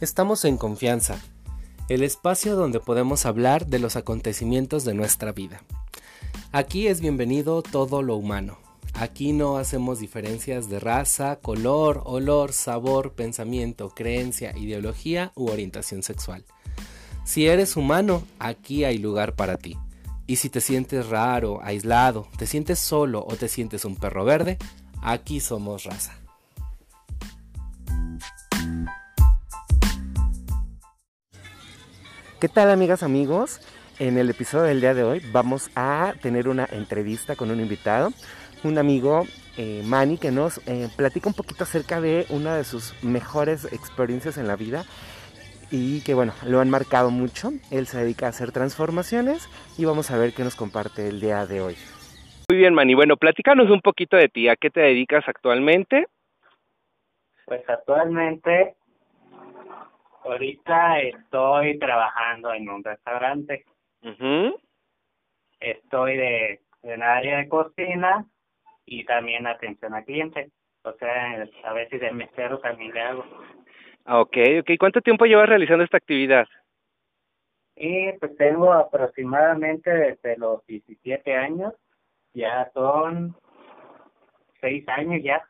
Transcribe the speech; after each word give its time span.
Estamos 0.00 0.46
en 0.46 0.56
confianza, 0.56 1.20
el 1.90 2.02
espacio 2.02 2.56
donde 2.56 2.80
podemos 2.80 3.26
hablar 3.26 3.66
de 3.66 3.78
los 3.78 3.96
acontecimientos 3.96 4.86
de 4.86 4.94
nuestra 4.94 5.32
vida. 5.32 5.62
Aquí 6.52 6.86
es 6.86 7.02
bienvenido 7.02 7.60
todo 7.60 8.00
lo 8.00 8.16
humano. 8.16 8.56
Aquí 8.94 9.34
no 9.34 9.58
hacemos 9.58 10.00
diferencias 10.00 10.70
de 10.70 10.80
raza, 10.80 11.36
color, 11.36 12.00
olor, 12.06 12.54
sabor, 12.54 13.12
pensamiento, 13.12 13.90
creencia, 13.90 14.56
ideología 14.56 15.32
u 15.34 15.50
orientación 15.50 16.02
sexual. 16.02 16.46
Si 17.24 17.46
eres 17.46 17.76
humano, 17.76 18.22
aquí 18.38 18.84
hay 18.84 18.96
lugar 18.96 19.34
para 19.34 19.58
ti. 19.58 19.76
Y 20.26 20.36
si 20.36 20.48
te 20.48 20.62
sientes 20.62 21.10
raro, 21.10 21.60
aislado, 21.62 22.26
te 22.38 22.46
sientes 22.46 22.78
solo 22.78 23.22
o 23.28 23.36
te 23.36 23.48
sientes 23.48 23.84
un 23.84 23.96
perro 23.96 24.24
verde, 24.24 24.56
aquí 25.02 25.40
somos 25.40 25.84
raza. 25.84 26.19
¿Qué 32.40 32.48
tal 32.48 32.70
amigas, 32.70 33.02
amigos? 33.02 33.60
En 33.98 34.16
el 34.16 34.30
episodio 34.30 34.64
del 34.64 34.80
día 34.80 34.94
de 34.94 35.04
hoy 35.04 35.20
vamos 35.30 35.70
a 35.76 36.14
tener 36.22 36.48
una 36.48 36.66
entrevista 36.72 37.36
con 37.36 37.50
un 37.50 37.60
invitado, 37.60 38.12
un 38.64 38.78
amigo, 38.78 39.24
eh, 39.58 39.82
Manny, 39.84 40.16
que 40.16 40.30
nos 40.30 40.66
eh, 40.66 40.88
platica 40.96 41.28
un 41.28 41.34
poquito 41.34 41.64
acerca 41.64 42.00
de 42.00 42.24
una 42.30 42.56
de 42.56 42.64
sus 42.64 42.94
mejores 43.04 43.70
experiencias 43.70 44.38
en 44.38 44.46
la 44.46 44.56
vida 44.56 44.84
y 45.70 46.02
que 46.02 46.14
bueno, 46.14 46.32
lo 46.46 46.60
han 46.60 46.70
marcado 46.70 47.10
mucho. 47.10 47.50
Él 47.70 47.86
se 47.86 47.98
dedica 47.98 48.24
a 48.24 48.30
hacer 48.30 48.52
transformaciones 48.52 49.46
y 49.76 49.84
vamos 49.84 50.10
a 50.10 50.16
ver 50.16 50.32
qué 50.32 50.42
nos 50.42 50.56
comparte 50.56 51.08
el 51.08 51.20
día 51.20 51.44
de 51.44 51.60
hoy. 51.60 51.76
Muy 52.48 52.56
bien, 52.56 52.72
Manny. 52.72 52.94
Bueno, 52.94 53.18
platícanos 53.18 53.68
un 53.68 53.82
poquito 53.82 54.16
de 54.16 54.30
ti. 54.30 54.48
¿A 54.48 54.56
qué 54.56 54.70
te 54.70 54.80
dedicas 54.80 55.24
actualmente? 55.28 56.06
Pues 57.44 57.68
actualmente 57.68 58.76
Ahorita 60.30 61.00
estoy 61.00 61.76
trabajando 61.80 62.54
en 62.54 62.68
un 62.68 62.84
restaurante. 62.84 63.64
Estoy 65.58 66.16
de, 66.16 66.60
en 66.84 67.02
área 67.02 67.38
de 67.38 67.48
cocina 67.48 68.24
y 68.86 69.04
también 69.04 69.48
atención 69.48 69.92
al 69.92 70.04
cliente. 70.04 70.52
O 70.84 70.92
sea, 70.92 71.48
a 71.64 71.72
veces 71.72 72.00
de 72.00 72.12
mesero 72.12 72.60
también 72.60 72.94
le 72.94 73.00
hago. 73.00 73.24
Ok, 74.06 74.36
ok. 74.60 74.70
¿Cuánto 74.78 75.00
tiempo 75.00 75.24
llevas 75.24 75.48
realizando 75.48 75.82
esta 75.82 75.96
actividad? 75.96 76.46
Y 77.74 78.12
pues 78.20 78.36
tengo 78.36 78.72
aproximadamente 78.72 79.90
desde 79.90 80.36
los 80.36 80.64
17 80.66 81.34
años. 81.34 81.74
Ya 82.34 82.70
son 82.72 83.34
seis 84.60 84.88
años 84.90 85.24
ya. 85.24 85.42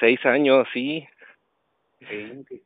Seis 0.00 0.24
años, 0.24 0.66
sí. 0.72 1.06
Sí, 2.08 2.44
sí. 2.48 2.62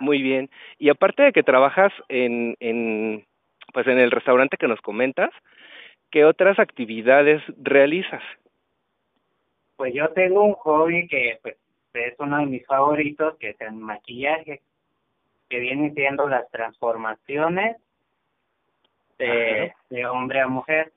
Muy 0.00 0.22
bien. 0.22 0.50
Y 0.78 0.90
aparte 0.90 1.22
de 1.22 1.32
que 1.32 1.42
trabajas 1.42 1.92
en, 2.08 2.56
en, 2.60 3.26
pues 3.72 3.86
en 3.86 3.98
el 3.98 4.10
restaurante 4.10 4.56
que 4.56 4.68
nos 4.68 4.80
comentas, 4.80 5.30
¿qué 6.10 6.24
otras 6.24 6.58
actividades 6.58 7.42
realizas? 7.56 8.22
Pues 9.76 9.94
yo 9.94 10.08
tengo 10.10 10.42
un 10.42 10.54
hobby 10.54 11.06
que 11.08 11.38
pues, 11.42 11.56
es 11.94 12.14
uno 12.18 12.38
de 12.38 12.46
mis 12.46 12.66
favoritos, 12.66 13.36
que 13.38 13.50
es 13.50 13.60
el 13.60 13.72
maquillaje, 13.72 14.60
que 15.48 15.58
viene 15.58 15.92
siendo 15.94 16.28
las 16.28 16.50
transformaciones 16.50 17.76
de, 19.18 19.72
de 19.90 20.06
hombre 20.06 20.40
a 20.40 20.48
mujer. 20.48 20.92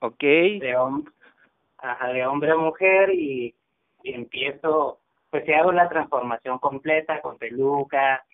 Ok. 0.00 0.20
De, 0.20 0.58
de 0.60 2.26
hombre 2.26 2.50
a 2.50 2.56
mujer 2.56 3.10
y, 3.10 3.54
y 4.02 4.14
empiezo 4.14 5.00
pues 5.34 5.46
si 5.46 5.52
hago 5.52 5.72
la 5.72 5.88
transformación 5.88 6.60
completa 6.60 7.20
con 7.20 7.38
peluca, 7.38 8.24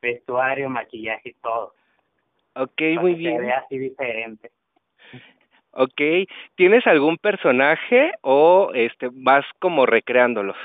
vestuario, 0.00 0.70
maquillaje 0.70 1.28
y 1.28 1.34
todo. 1.34 1.74
Ok, 2.54 2.80
muy 2.98 3.12
bien. 3.12 3.36
Se 3.36 3.42
ve 3.42 3.52
así 3.52 3.78
diferente. 3.78 4.50
Ok, 5.72 6.00
¿tienes 6.54 6.86
algún 6.86 7.18
personaje 7.18 8.12
o 8.22 8.70
este 8.72 9.10
vas 9.12 9.44
como 9.58 9.84
recreándolos? 9.84 10.56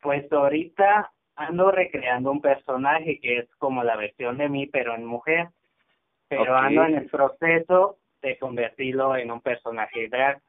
Pues 0.00 0.32
ahorita 0.32 1.12
ando 1.36 1.70
recreando 1.70 2.30
un 2.30 2.40
personaje 2.40 3.20
que 3.20 3.40
es 3.40 3.56
como 3.56 3.84
la 3.84 3.96
versión 3.96 4.38
de 4.38 4.48
mí, 4.48 4.66
pero 4.68 4.94
en 4.94 5.04
mujer. 5.04 5.48
Pero 6.28 6.56
ando 6.56 6.82
en 6.86 6.94
el 6.94 7.10
proceso 7.10 7.98
de 8.22 8.38
convertirlo 8.38 9.16
en 9.16 9.32
un 9.32 9.42
personaje 9.42 10.08
drag 10.08 10.40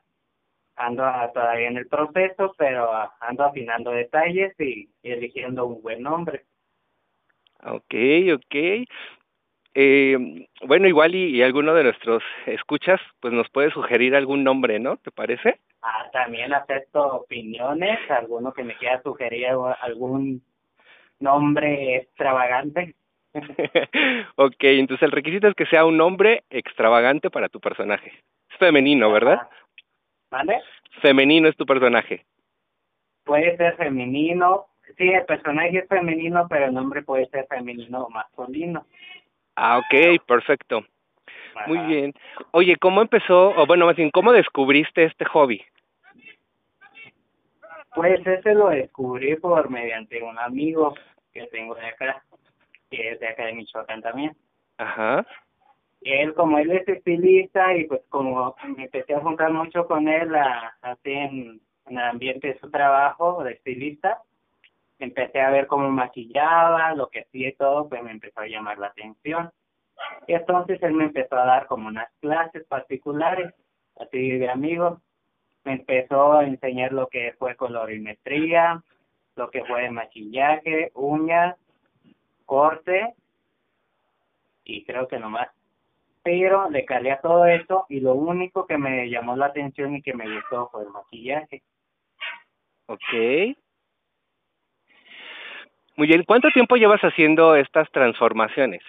ando 0.81 1.03
todavía 1.34 1.68
en 1.68 1.78
el 1.78 1.88
proceso, 1.88 2.53
pero 2.58 2.90
ando 3.19 3.44
afinando 3.46 3.92
detalles 3.92 4.53
y, 4.59 4.90
eligiendo 5.03 5.66
un 5.66 5.81
buen 5.81 6.02
nombre. 6.02 6.46
Ok, 7.64 7.94
ok. 8.34 8.86
Eh, 9.74 10.47
bueno, 10.64 10.88
igual 10.88 11.16
y, 11.16 11.38
y, 11.38 11.44
alguno 11.44 11.74
de 11.74 11.84
nuestros 11.84 12.24
escuchas, 12.46 13.00
pues 13.19 13.34
nos 13.34 13.50
puede 13.50 13.72
sugerir 13.72 14.16
algún 14.16 14.44
nombre, 14.44 14.80
¿no? 14.80 14.97
¿Te 14.97 15.12
parece? 15.12 15.59
Ah, 15.81 16.09
también 16.12 16.53
acepto 16.53 17.02
opiniones, 17.02 18.00
alguno 18.09 18.53
que 18.53 18.63
me 18.63 18.75
quiera 18.75 19.02
sugerir 19.02 19.48
algún 19.81 20.44
nombre 21.19 21.96
extravagante. 21.96 22.96
ok, 24.36 24.56
entonces 24.59 25.03
el 25.03 25.12
requisito 25.12 25.48
es 25.48 25.56
que 25.56 25.66
sea 25.68 25.86
un 25.86 25.98
nombre 25.98 26.44
extravagante 26.50 27.30
para 27.30 27.50
tu 27.50 27.59
personaje. 27.59 28.12
Es 28.50 28.58
femenino, 28.58 29.12
¿verdad? 29.12 29.48
¿Vale? 30.31 30.62
Femenino 31.02 31.50
es 31.50 31.58
tu 31.58 31.66
personaje. 31.66 32.25
Puede 33.25 33.56
ser 33.58 33.75
femenino. 33.75 34.68
Sí, 34.97 35.09
el 35.09 35.25
personaje 35.25 35.80
es 35.80 35.88
femenino, 35.88 36.47
pero 36.50 36.66
el 36.66 36.74
nombre 36.74 37.03
puede 37.03 37.28
ser 37.28 37.46
femenino 37.47 38.06
o 38.06 38.09
masculino. 38.09 38.86
Ah, 39.56 39.78
ok, 39.78 40.24
perfecto. 40.25 40.86
Muy 41.68 41.80
bien. 41.80 42.14
Oye, 42.52 42.78
¿cómo 42.78 43.02
empezó, 43.02 43.50
o 43.50 43.66
bueno, 43.66 43.86
más 43.86 43.96
bien, 43.96 44.09
cómo 44.09 44.31
descubriste 44.31 45.03
este 45.03 45.25
hobby? 45.25 45.64
Pues 47.94 48.25
ese 48.25 48.53
lo 48.53 48.69
descubrí 48.69 49.36
por 49.36 49.69
mediante 49.69 50.24
un 50.24 50.40
amigo 50.40 50.96
que 51.34 51.46
tengo 51.48 51.75
de 51.75 51.88
acá, 51.88 52.24
que 52.90 53.12
es 53.12 53.19
de 53.19 53.28
acá 53.28 53.46
de 53.46 53.53
Michoacán 53.53 54.02
también. 54.02 54.36
Ajá 54.78 55.25
él 56.01 56.34
como 56.34 56.57
él 56.57 56.72
es 56.72 56.88
estilista 56.88 57.75
y 57.75 57.85
pues 57.85 58.01
como 58.09 58.56
me 58.75 58.85
empecé 58.85 59.13
a 59.13 59.22
juntar 59.22 59.51
mucho 59.51 59.85
con 59.88 60.07
él 60.07 60.34
así 60.81 61.12
en, 61.12 61.62
el 61.88 61.97
ambiente 61.97 62.47
de 62.50 62.59
su 62.59 62.69
trabajo 62.72 63.44
de 63.44 63.53
estilista 63.53 64.22
empecé 65.00 65.41
a 65.41 65.50
ver 65.50 65.67
cómo 65.67 65.89
maquillaba 65.89 66.94
lo 66.95 67.09
que 67.09 67.22
hacía 67.22 67.50
y 67.50 67.56
todo 67.56 67.89
pues 67.89 68.03
me 68.03 68.12
empezó 68.12 68.39
a 68.39 68.47
llamar 68.47 68.78
la 68.78 68.88
atención. 68.88 69.51
Y 70.28 70.34
entonces 70.34 70.81
él 70.84 70.94
me 70.94 71.06
empezó 71.06 71.35
a 71.35 71.45
dar 71.45 71.67
como 71.67 71.88
unas 71.88 72.12
clases 72.19 72.66
particulares 72.68 73.53
así 74.00 74.38
de 74.38 74.50
amigos 74.50 75.00
me 75.63 75.73
empezó 75.73 76.33
a 76.33 76.45
enseñar 76.45 76.91
lo 76.91 77.07
que 77.07 77.33
fue 77.38 77.56
colorimetría 77.56 78.83
lo 79.35 79.51
que 79.51 79.63
fue 79.66 79.89
maquillaje 79.91 80.91
uñas 80.95 81.56
corte 82.45 83.13
y 84.63 84.83
creo 84.85 85.07
que 85.07 85.19
nomás 85.19 85.50
pero 86.23 86.69
le 86.69 86.85
calé 86.85 87.11
a 87.11 87.21
todo 87.21 87.45
eso 87.45 87.85
y 87.89 87.99
lo 87.99 88.13
único 88.13 88.67
que 88.67 88.77
me 88.77 89.09
llamó 89.09 89.35
la 89.35 89.47
atención 89.47 89.95
y 89.95 90.01
que 90.01 90.13
me 90.13 90.31
gustó 90.33 90.69
fue 90.71 90.83
el 90.83 90.89
maquillaje. 90.89 91.63
Ok. 92.87 93.57
Muy 95.95 96.07
bien, 96.07 96.23
¿cuánto 96.23 96.49
tiempo 96.51 96.75
llevas 96.75 97.01
haciendo 97.01 97.55
estas 97.55 97.89
transformaciones? 97.91 98.81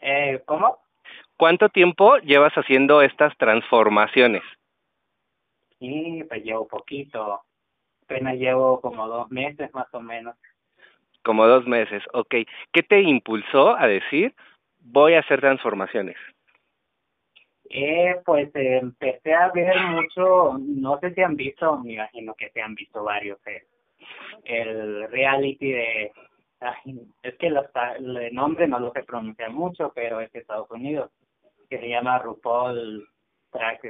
Eh, 0.00 0.42
¿Cómo? 0.44 0.78
¿Cuánto 1.36 1.68
tiempo 1.68 2.18
llevas 2.18 2.52
haciendo 2.54 3.02
estas 3.02 3.36
transformaciones? 3.36 4.42
Sí, 5.78 6.24
pues 6.28 6.44
llevo 6.44 6.68
poquito. 6.68 7.42
Apenas 8.04 8.36
llevo 8.36 8.80
como 8.80 9.08
dos 9.08 9.30
meses 9.30 9.72
más 9.74 9.92
o 9.92 10.00
menos. 10.00 10.36
Como 11.24 11.46
dos 11.46 11.66
meses, 11.66 12.02
ok. 12.12 12.34
¿Qué 12.72 12.82
te 12.82 13.00
impulsó 13.00 13.76
a 13.76 13.86
decir, 13.86 14.34
voy 14.84 15.14
a 15.14 15.20
hacer 15.20 15.40
transformaciones? 15.40 16.16
Eh, 17.70 18.16
pues 18.24 18.50
empecé 18.54 19.34
a 19.34 19.50
ver 19.50 19.74
mucho, 19.80 20.58
no 20.58 21.00
sé 21.00 21.12
si 21.14 21.22
han 21.22 21.34
visto, 21.34 21.78
me 21.78 21.94
imagino 21.94 22.34
que 22.34 22.50
se 22.50 22.60
han 22.60 22.74
visto 22.74 23.02
varios, 23.02 23.44
eh, 23.46 23.64
el 24.44 25.08
reality 25.10 25.72
de, 25.72 26.12
es 27.22 27.34
que 27.36 27.50
los, 27.50 27.64
el 27.98 28.34
nombre 28.34 28.68
no 28.68 28.78
lo 28.78 28.92
sé 28.92 29.02
pronunciar 29.02 29.50
mucho, 29.50 29.92
pero 29.94 30.20
es 30.20 30.30
de 30.32 30.40
Estados 30.40 30.70
Unidos, 30.70 31.10
que 31.68 31.78
se 31.78 31.88
llama 31.88 32.18
RuPaul 32.18 33.08
Track, 33.50 33.80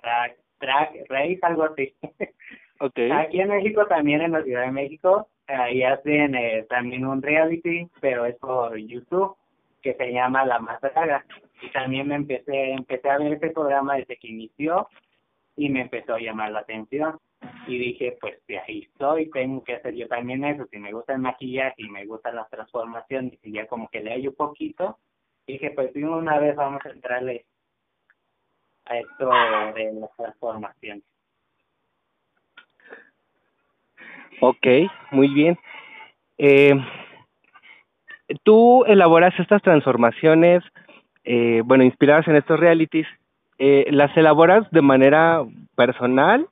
Track, 0.00 0.36
Track 0.58 0.92
Race, 1.08 1.38
algo 1.42 1.64
así. 1.64 1.94
Okay. 2.82 3.10
Aquí 3.10 3.38
en 3.38 3.50
México 3.50 3.84
también, 3.88 4.22
en 4.22 4.32
la 4.32 4.42
Ciudad 4.42 4.62
de 4.62 4.72
México, 4.72 5.28
ahí 5.46 5.82
hacen 5.82 6.34
eh, 6.34 6.64
también 6.66 7.04
un 7.04 7.20
reality, 7.20 7.86
pero 8.00 8.24
es 8.24 8.36
por 8.36 8.74
YouTube 8.74 9.36
que 9.82 9.94
se 9.94 10.12
llama 10.12 10.44
La 10.44 10.58
Más 10.58 10.80
Draga. 10.80 11.24
Y 11.62 11.70
también 11.70 12.08
me 12.08 12.14
empecé, 12.14 12.72
empecé 12.72 13.10
a 13.10 13.18
ver 13.18 13.34
ese 13.34 13.50
programa 13.50 13.96
desde 13.96 14.16
que 14.16 14.28
inició 14.28 14.88
y 15.56 15.68
me 15.68 15.82
empezó 15.82 16.14
a 16.14 16.20
llamar 16.20 16.52
la 16.52 16.60
atención 16.60 17.18
y 17.66 17.78
dije, 17.78 18.16
pues 18.20 18.38
de 18.46 18.58
ahí 18.58 18.82
estoy, 18.82 19.30
tengo 19.30 19.62
que 19.64 19.74
hacer 19.74 19.94
yo 19.94 20.08
también 20.08 20.44
eso, 20.44 20.66
si 20.70 20.78
me 20.78 20.92
gusta 20.92 21.14
el 21.14 21.20
maquillaje 21.20 21.74
y 21.78 21.88
me 21.88 22.06
gustan 22.06 22.36
las 22.36 22.48
transformaciones 22.50 23.38
y 23.42 23.52
ya 23.52 23.66
como 23.66 23.88
que 23.88 24.00
le 24.00 24.12
hallo 24.12 24.30
un 24.30 24.36
poquito, 24.36 24.98
dije, 25.46 25.70
pues 25.70 25.94
una 25.94 26.38
vez 26.38 26.56
vamos 26.56 26.84
a 26.84 26.90
entrarle 26.90 27.46
a 28.84 28.98
esto 28.98 29.30
de 29.74 29.92
las 29.94 30.16
transformaciones. 30.16 31.04
Ok, 34.40 34.66
muy 35.10 35.28
bien. 35.28 35.58
Eh, 36.38 36.72
tú 38.42 38.84
elaboras 38.84 39.38
estas 39.38 39.62
transformaciones, 39.62 40.62
eh, 41.24 41.62
bueno, 41.64 41.84
inspiradas 41.84 42.26
en 42.28 42.36
estos 42.36 42.58
realities, 42.58 43.06
eh, 43.58 43.86
¿las 43.90 44.16
elaboras 44.16 44.70
de 44.70 44.82
manera 44.82 45.44
personal, 45.76 46.46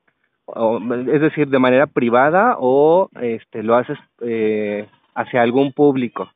o, 0.47 0.79
es 0.79 1.21
decir, 1.21 1.49
de 1.49 1.59
manera 1.59 1.87
privada, 1.87 2.57
o 2.59 3.09
este, 3.21 3.63
lo 3.63 3.77
haces 3.77 3.99
eh, 4.21 4.87
hacia 5.15 5.43
algún 5.43 5.73
público? 5.73 6.31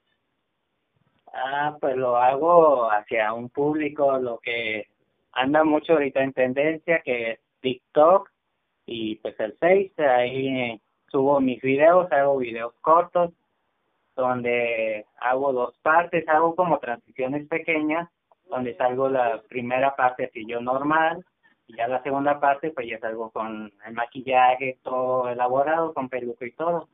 Ah, 1.32 1.76
pues 1.80 1.96
lo 1.96 2.16
hago 2.16 2.90
hacia 2.90 3.32
un 3.32 3.48
público, 3.48 4.18
lo 4.18 4.38
que 4.38 4.86
anda 5.32 5.64
mucho 5.64 5.94
ahorita 5.94 6.22
en 6.22 6.32
tendencia, 6.32 7.00
que 7.04 7.32
es 7.32 7.40
TikTok 7.60 8.30
y 8.86 9.16
pues 9.16 9.38
el 9.40 9.54
Face, 9.54 9.94
ahí 9.98 10.80
subo 11.10 11.40
mis 11.40 11.60
videos, 11.62 12.10
hago 12.12 12.38
videos 12.38 12.74
cortos, 12.80 13.30
donde 14.16 15.06
hago 15.20 15.52
dos 15.52 15.76
partes, 15.82 16.28
hago 16.28 16.54
como 16.54 16.78
transiciones 16.78 17.46
pequeñas, 17.48 18.08
donde 18.48 18.76
salgo 18.76 19.08
la 19.08 19.42
primera 19.48 19.96
parte 19.96 20.24
así 20.24 20.44
yo 20.46 20.60
normal, 20.60 21.24
y 21.66 21.76
ya 21.76 21.88
la 21.88 22.02
segunda 22.02 22.40
parte 22.40 22.70
pues 22.70 22.88
ya 22.88 22.98
salgo 22.98 23.30
con 23.30 23.72
el 23.86 23.92
maquillaje 23.94 24.78
todo 24.82 25.28
elaborado, 25.28 25.94
con 25.94 26.08
peluca 26.08 26.44
y 26.44 26.52
todo. 26.52 26.88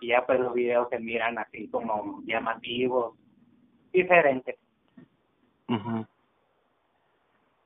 Y 0.00 0.08
ya 0.08 0.24
pues 0.26 0.40
los 0.40 0.54
videos 0.54 0.88
se 0.90 0.98
miran 0.98 1.38
así 1.38 1.68
como 1.68 2.22
llamativos, 2.24 3.14
diferentes. 3.92 4.56
mhm 5.68 6.06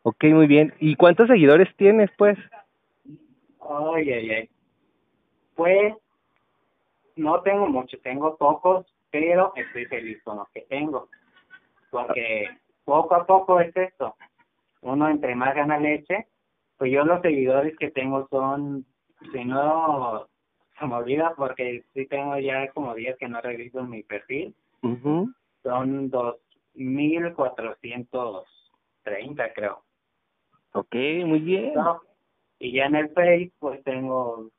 Ok, 0.03 0.25
muy 0.25 0.47
bien. 0.47 0.73
¿Y 0.81 0.97
cuántos 0.97 1.29
seguidores 1.29 1.69
tienes, 1.77 2.11
pues? 2.17 2.39
Ay, 3.61 4.11
ay, 4.11 4.31
ay. 4.31 4.51
Pues 5.55 5.95
no 7.21 7.43
tengo 7.43 7.69
mucho, 7.69 7.99
tengo 8.01 8.37
pocos, 8.37 8.87
pero 9.11 9.53
estoy 9.55 9.87
feliz 9.87 10.23
con 10.23 10.39
los 10.39 10.49
que 10.51 10.63
tengo. 10.63 11.09
Porque 11.91 12.49
poco 12.85 13.15
a 13.15 13.27
poco 13.27 13.61
es 13.61 13.77
esto. 13.77 14.15
Uno 14.83 15.09
entre 15.09 15.35
más 15.35 15.55
gana 15.55 15.79
leche, 15.79 16.27
pues 16.79 16.91
yo 16.91 17.05
los 17.05 17.21
seguidores 17.21 17.77
que 17.79 17.91
tengo 17.91 18.27
son, 18.31 18.87
si 19.33 19.45
no 19.45 20.27
se 20.79 20.87
me 20.87 20.95
olvida 20.95 21.35
porque 21.37 21.85
sí 21.93 22.07
tengo 22.07 22.39
ya 22.39 22.69
como 22.73 22.95
días 22.95 23.19
que 23.19 23.29
no 23.29 23.41
reviso 23.41 23.83
mi 23.83 24.03
perfil, 24.03 24.55
son 25.63 26.09
dos 26.09 26.37
mil 26.75 27.35
cuatrocientos 27.35 28.47
treinta 29.03 29.53
creo. 29.53 29.83
Ok, 30.73 30.95
muy 31.27 31.41
bien. 31.41 31.75
Y 32.59 32.73
ya 32.73 32.87
en 32.87 32.95
el 32.95 33.11
Face 33.11 33.53
pues 33.59 33.83
tengo 33.85 34.51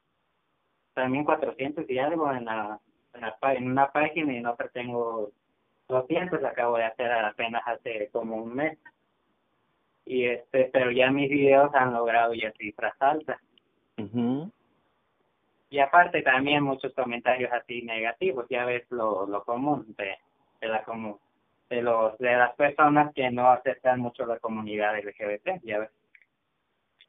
también 0.94 1.26
400 1.26 1.90
y 1.90 2.00
algo 2.00 2.32
en 2.32 2.46
la, 2.46 2.80
en, 3.14 3.22
la, 3.22 3.38
en 3.54 3.72
una 3.72 3.92
página 3.92 4.34
y 4.34 4.38
en 4.38 4.46
otra 4.46 4.68
tengo 4.70 5.32
200, 5.88 6.44
acabo 6.44 6.78
de 6.78 6.86
hacer 6.86 7.12
apenas 7.12 7.62
hace 7.66 8.10
como 8.12 8.38
un 8.38 8.56
mes. 8.56 8.78
Y 10.06 10.26
este, 10.26 10.70
pero 10.74 10.92
ya 10.92 11.12
mis 11.12 11.30
videos 11.30 11.74
han 11.74 11.94
logrado 11.94 12.34
ya 12.34 12.52
cifras 12.54 12.94
altas. 13.00 13.40
mhm 13.98 14.52
Y 15.70 15.80
aparte 15.80 16.22
también 16.22 16.64
muchos 16.64 16.94
comentarios 16.94 17.52
así 17.52 17.82
negativos, 17.84 18.46
ya 18.50 18.66
ves 18.66 18.86
lo, 18.90 19.28
lo 19.28 19.44
común 19.44 19.94
de, 19.98 20.16
de 20.60 20.68
la 20.68 20.84
común 20.84 21.18
de 21.70 21.82
los 21.82 22.18
de 22.18 22.36
las 22.36 22.54
personas 22.56 23.14
que 23.16 23.32
no 23.32 23.50
aceptan 23.50 24.02
mucho 24.02 24.26
la 24.26 24.38
comunidad 24.40 24.98
LGBT, 25.00 25.64
ya 25.64 25.80
ves. 25.80 25.90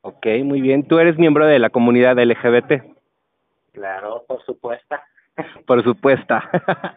Ok, 0.03 0.27
muy 0.45 0.61
bien. 0.61 0.87
¿Tú 0.87 0.99
eres 0.99 1.19
miembro 1.19 1.47
de 1.47 1.59
la 1.59 1.71
comunidad 1.71 2.17
LGBT? 2.17 3.02
Claro, 3.73 4.25
por 4.29 4.43
supuesto. 4.45 4.97
Por 5.67 5.83
supuesto. 5.83 6.35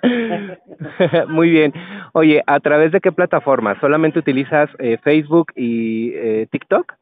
Muy 1.29 1.49
bien. 1.49 1.73
Oye, 2.13 2.43
¿a 2.45 2.59
través 2.59 2.91
de 2.91 2.99
qué 2.99 3.11
plataforma? 3.11 3.79
¿Solamente 3.79 4.19
utilizas 4.19 4.69
eh, 4.79 4.97
Facebook 4.97 5.53
y 5.55 6.11
eh, 6.13 6.47
TikTok? 6.51 6.93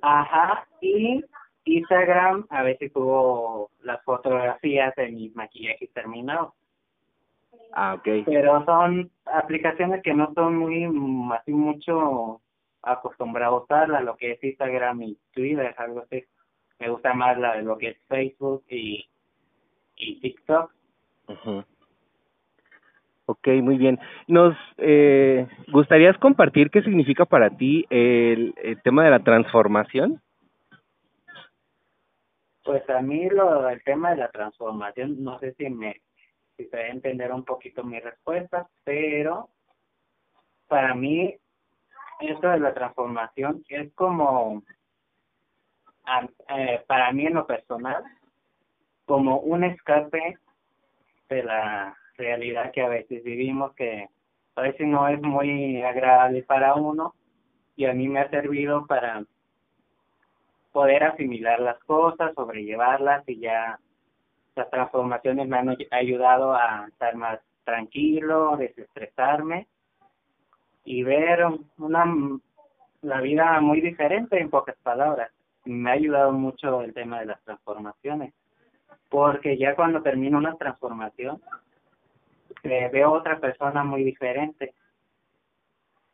Ajá, 0.00 0.66
y 0.80 1.22
Instagram 1.64 2.46
a 2.50 2.62
veces 2.62 2.90
subo 2.92 3.70
las 3.82 4.02
fotografías 4.02 4.94
de 4.96 5.08
mis 5.10 5.34
maquillajes 5.36 5.92
terminados, 5.92 6.54
Ah, 7.74 7.94
ok. 7.94 8.24
pero 8.26 8.64
son 8.64 9.10
aplicaciones 9.26 10.02
que 10.02 10.12
no 10.12 10.32
son 10.34 10.56
muy, 10.56 10.84
así 11.34 11.52
mucho 11.52 12.40
acostumbrado 12.82 13.56
a 13.56 13.62
usarlas, 13.62 14.02
lo 14.02 14.16
que 14.16 14.32
es 14.32 14.42
Instagram 14.42 15.02
y 15.02 15.18
Twitter, 15.32 15.72
algo 15.78 16.00
así. 16.00 16.24
Me 16.82 16.88
gusta 16.88 17.14
más 17.14 17.38
la 17.38 17.54
de 17.54 17.62
lo 17.62 17.78
que 17.78 17.90
es 17.90 17.96
Facebook 18.08 18.64
y, 18.68 19.08
y 19.94 20.18
TikTok. 20.18 20.72
Ujú. 21.28 21.64
Ok, 23.26 23.46
muy 23.62 23.78
bien. 23.78 24.00
¿Nos 24.26 24.56
eh, 24.78 25.46
gustarías 25.68 26.18
compartir 26.18 26.70
qué 26.70 26.82
significa 26.82 27.24
para 27.24 27.50
ti 27.50 27.86
el, 27.88 28.52
el 28.60 28.82
tema 28.82 29.04
de 29.04 29.10
la 29.10 29.20
transformación? 29.20 30.20
Pues 32.64 32.82
a 32.90 33.00
mí 33.00 33.30
lo, 33.30 33.68
el 33.68 33.80
tema 33.84 34.10
de 34.10 34.16
la 34.16 34.30
transformación, 34.32 35.22
no 35.22 35.38
sé 35.38 35.54
si 35.54 35.70
me 35.70 36.00
si 36.56 36.64
se 36.64 36.76
va 36.76 36.82
a 36.82 36.88
entender 36.88 37.30
un 37.30 37.44
poquito 37.44 37.84
mi 37.84 38.00
respuesta, 38.00 38.68
pero 38.82 39.50
para 40.66 40.96
mí 40.96 41.36
esto 42.18 42.48
de 42.48 42.58
la 42.58 42.74
transformación 42.74 43.64
es 43.68 43.92
como, 43.94 44.64
eh, 46.48 46.82
para 46.86 47.12
mí 47.12 47.26
en 47.26 47.34
lo 47.34 47.46
personal, 47.46 48.02
como 49.06 49.38
un 49.40 49.64
escape 49.64 50.38
de 51.28 51.42
la 51.42 51.96
realidad 52.16 52.72
que 52.72 52.82
a 52.82 52.88
veces 52.88 53.22
vivimos, 53.24 53.74
que 53.74 54.08
a 54.54 54.60
veces 54.62 54.86
no 54.86 55.08
es 55.08 55.20
muy 55.22 55.82
agradable 55.82 56.42
para 56.42 56.74
uno, 56.74 57.14
y 57.76 57.86
a 57.86 57.94
mí 57.94 58.08
me 58.08 58.20
ha 58.20 58.30
servido 58.30 58.86
para 58.86 59.24
poder 60.72 61.04
asimilar 61.04 61.60
las 61.60 61.78
cosas, 61.84 62.34
sobrellevarlas 62.34 63.28
y 63.28 63.38
ya 63.40 63.78
las 64.54 64.70
transformaciones 64.70 65.48
me 65.48 65.58
han 65.58 65.68
ay- 65.70 65.88
ayudado 65.90 66.54
a 66.54 66.86
estar 66.88 67.14
más 67.16 67.40
tranquilo, 67.64 68.56
desestresarme 68.56 69.66
y 70.84 71.02
ver 71.02 71.44
una 71.78 72.04
la 73.02 73.20
vida 73.20 73.60
muy 73.60 73.80
diferente 73.80 74.38
en 74.40 74.48
pocas 74.50 74.76
palabras. 74.82 75.30
Me 75.64 75.90
ha 75.90 75.94
ayudado 75.94 76.32
mucho 76.32 76.82
el 76.82 76.92
tema 76.92 77.20
de 77.20 77.26
las 77.26 77.42
transformaciones, 77.44 78.34
porque 79.08 79.56
ya 79.56 79.74
cuando 79.74 80.02
termino 80.02 80.38
una 80.38 80.56
transformación 80.56 81.40
eh, 82.62 82.88
veo 82.92 83.12
otra 83.12 83.38
persona 83.40 83.84
muy 83.84 84.04
diferente. 84.04 84.74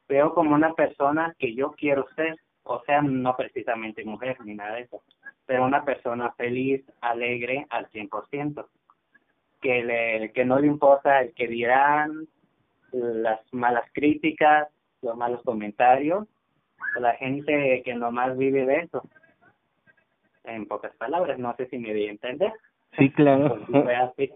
Veo 0.09 0.33
como 0.33 0.55
una 0.55 0.73
persona 0.75 1.35
que 1.39 1.55
yo 1.55 1.73
quiero 1.73 2.07
ser, 2.17 2.37
o 2.63 2.83
sea, 2.85 3.03
no 3.03 3.37
precisamente 3.37 4.05
mujer 4.05 4.39
ni 4.45 4.55
nada 4.55 4.77
de 4.77 4.83
eso, 4.83 5.03
pero 5.45 5.65
una 5.65 5.85
persona 5.85 6.33
feliz, 6.33 6.85
alegre 7.01 7.67
al 7.69 7.91
100%, 7.91 8.67
que, 9.61 9.85
le, 9.85 10.33
que 10.33 10.45
no 10.45 10.59
le 10.59 10.67
importa 10.67 11.21
el 11.21 11.35
que 11.35 11.49
dirán, 11.49 12.27
las 12.93 13.41
malas 13.53 13.85
críticas, 13.93 14.69
los 15.03 15.17
malos 15.17 15.43
comentarios, 15.43 16.27
la 16.99 17.15
gente 17.15 17.83
que 17.85 17.95
nomás 17.95 18.37
vive 18.37 18.65
de 18.65 18.81
eso. 18.81 19.03
En 20.49 20.67
pocas 20.67 20.95
palabras, 20.97 21.39
no 21.39 21.55
sé 21.57 21.67
si 21.67 21.79
me 21.79 21.93
di 21.93 22.07
a 22.07 22.11
entender. 22.11 22.53
Sí, 22.99 23.11
claro. 23.11 23.59
Sí 23.67 23.73
fue 23.73 23.97
así. 23.97 24.31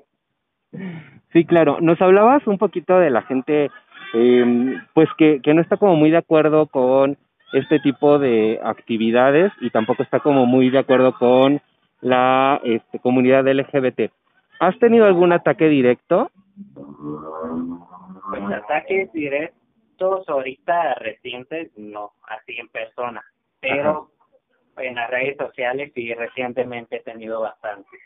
Sí, 1.33 1.45
claro. 1.45 1.81
Nos 1.81 2.01
hablabas 2.01 2.47
un 2.47 2.59
poquito 2.59 2.99
de 2.99 3.11
la 3.11 3.23
gente, 3.23 3.71
eh, 4.15 4.81
pues 4.95 5.09
que, 5.19 5.41
que 5.43 5.55
no 5.55 5.63
está 5.63 5.77
como 5.77 5.97
muy 5.97 6.11
de 6.11 6.19
acuerdo 6.19 6.67
con 6.67 7.17
este 7.53 7.79
tipo 7.81 8.19
de 8.19 8.61
actividades 8.63 9.53
y 9.61 9.71
tampoco 9.71 10.03
está 10.03 10.21
como 10.21 10.47
muy 10.47 10.71
de 10.71 10.79
acuerdo 10.79 11.15
con 11.15 11.61
la 12.01 12.61
este, 12.65 12.99
comunidad 12.99 13.47
LGBT. 13.47 14.11
¿Has 14.61 14.79
tenido 14.79 15.07
algún 15.07 15.33
ataque 15.33 15.69
directo? 15.69 16.31
Pues 18.31 18.43
ataques 18.53 19.13
directos 19.13 20.29
ahorita 20.29 20.95
recientes, 20.95 21.71
no, 21.77 22.13
así 22.27 22.55
en 22.59 22.69
persona, 22.69 23.23
pero 23.61 24.11
en 24.77 24.95
las 24.95 25.11
redes 25.11 25.37
sociales 25.37 25.93
sí 25.95 26.13
recientemente 26.15 26.97
he 26.97 27.01
tenido 27.01 27.41
bastantes, 27.41 28.01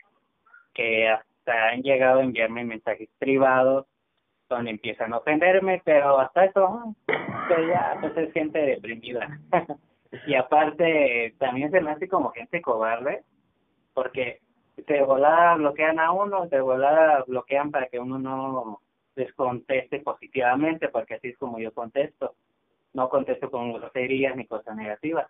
que 0.73 1.07
hasta 1.07 1.69
han 1.69 1.81
llegado 1.81 2.19
a 2.19 2.23
enviarme 2.23 2.63
mensajes 2.63 3.09
privados 3.19 3.85
donde 4.49 4.71
empiezan 4.71 5.13
a 5.13 5.17
ofenderme, 5.17 5.81
pero 5.83 6.19
hasta 6.19 6.45
eso, 6.45 6.95
pues 7.05 7.67
ya, 7.67 7.97
pues 7.99 8.15
es 8.17 8.33
gente 8.33 8.59
deprimida. 8.59 9.39
y 10.27 10.35
aparte, 10.35 11.35
también 11.37 11.71
se 11.71 11.81
me 11.81 11.91
hace 11.91 12.07
como 12.07 12.31
gente 12.31 12.61
cobarde, 12.61 13.23
porque 13.93 14.39
de 14.75 15.03
volada 15.03 15.55
bloquean 15.55 15.99
a 15.99 16.11
uno, 16.11 16.47
de 16.47 16.61
volada 16.61 17.23
bloquean 17.27 17.71
para 17.71 17.87
que 17.87 17.99
uno 17.99 18.17
no 18.19 18.81
les 19.15 19.33
conteste 19.33 19.99
positivamente, 19.99 20.89
porque 20.89 21.15
así 21.15 21.29
es 21.29 21.37
como 21.37 21.59
yo 21.59 21.73
contesto. 21.73 22.35
No 22.93 23.09
contesto 23.09 23.51
con 23.51 23.73
groserías 23.73 24.35
ni 24.35 24.45
cosas 24.45 24.75
negativas. 24.75 25.27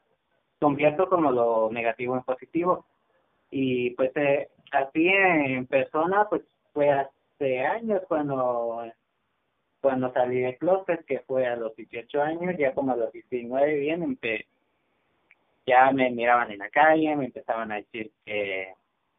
Convierto 0.60 1.08
como 1.10 1.32
lo 1.32 1.70
negativo 1.72 2.16
en 2.16 2.24
positivo. 2.24 2.86
Y 3.52 3.92
pues 3.92 4.12
eh, 4.16 4.50
así 4.72 5.08
en 5.08 5.66
persona, 5.68 6.28
pues 6.30 6.42
fue 6.74 6.92
hace 6.92 7.66
años 7.66 8.02
cuando 8.08 8.84
cuando 9.82 10.12
salí 10.12 10.40
de 10.40 10.58
closet, 10.58 11.06
que 11.06 11.20
fue 11.20 11.46
a 11.46 11.56
los 11.56 11.76
18 11.76 12.22
años, 12.22 12.56
ya 12.58 12.74
como 12.74 12.92
a 12.92 12.98
los 12.98 13.12
19 13.12 13.76
bien, 13.76 14.20
ya 15.66 15.92
me 15.92 16.10
miraban 16.10 16.52
en 16.52 16.60
la 16.60 16.70
calle, 16.70 17.16
me 17.16 17.26
empezaban 17.26 17.72
a 17.72 17.76
decir 17.76 18.12
que, 18.26 18.74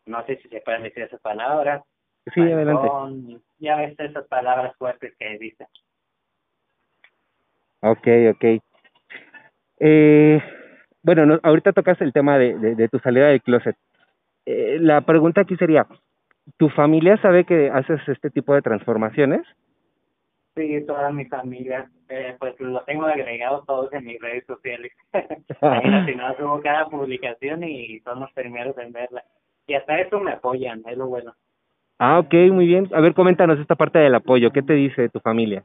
no 0.07 0.25
sé 0.27 0.37
si 0.43 0.49
se 0.49 0.61
pueden 0.61 0.83
decir 0.83 1.05
esas 1.05 1.21
palabras. 1.21 1.85
Sí, 2.35 2.41
adelante. 2.41 3.41
Ya 3.59 3.77
ves 3.77 3.99
esas 3.99 4.27
palabras 4.27 4.75
fuertes 4.77 5.15
que 5.19 5.39
dicen. 5.39 5.67
Ok, 7.81 8.07
ok. 8.35 8.63
Eh, 9.81 10.43
bueno, 11.09 11.41
ahorita 11.43 11.73
tocas 11.73 11.99
el 12.03 12.13
tema 12.13 12.37
de, 12.37 12.75
de, 12.75 12.89
tu 12.89 12.99
salida 12.99 13.29
del 13.29 13.41
closet. 13.41 13.75
Eh, 14.45 14.77
la 14.79 15.01
pregunta 15.01 15.41
aquí 15.41 15.57
sería, 15.57 15.87
¿tu 16.59 16.69
familia 16.69 17.17
sabe 17.23 17.45
que 17.45 17.71
haces 17.71 18.07
este 18.09 18.29
tipo 18.29 18.53
de 18.53 18.61
transformaciones? 18.61 19.41
Sí, 20.55 20.85
toda 20.87 21.11
mi 21.11 21.25
familia, 21.25 21.89
eh, 22.11 22.37
pues 22.39 22.61
lo 22.61 22.83
tengo 22.83 23.07
agregado 23.07 23.65
todos 23.67 23.91
en 23.95 24.05
mis 24.05 24.21
redes 24.21 24.45
sociales. 24.45 24.93
Ahí 25.63 26.15
no 26.17 26.37
subo 26.37 26.61
cada 26.61 26.85
publicación 26.91 27.65
y 27.65 28.01
son 28.01 28.21
los 28.21 28.31
primeros 28.35 28.77
en 28.77 28.93
verla. 28.93 29.25
Y 29.67 29.75
hasta 29.77 29.99
eso 30.01 30.21
me 30.21 30.33
apoyan, 30.33 30.83
es 30.87 30.99
lo 30.99 31.07
bueno. 31.07 31.33
Ah, 31.99 32.19
ok, 32.19 32.35
muy 32.53 32.67
bien. 32.67 32.87
A 32.93 33.01
ver, 33.01 33.15
coméntanos 33.15 33.59
esta 33.59 33.77
parte 33.77 33.99
del 33.99 34.15
apoyo. 34.15 34.51
¿Qué 34.51 34.61
te 34.61 34.75
dice 34.75 35.09
tu 35.09 35.21
familia? 35.21 35.65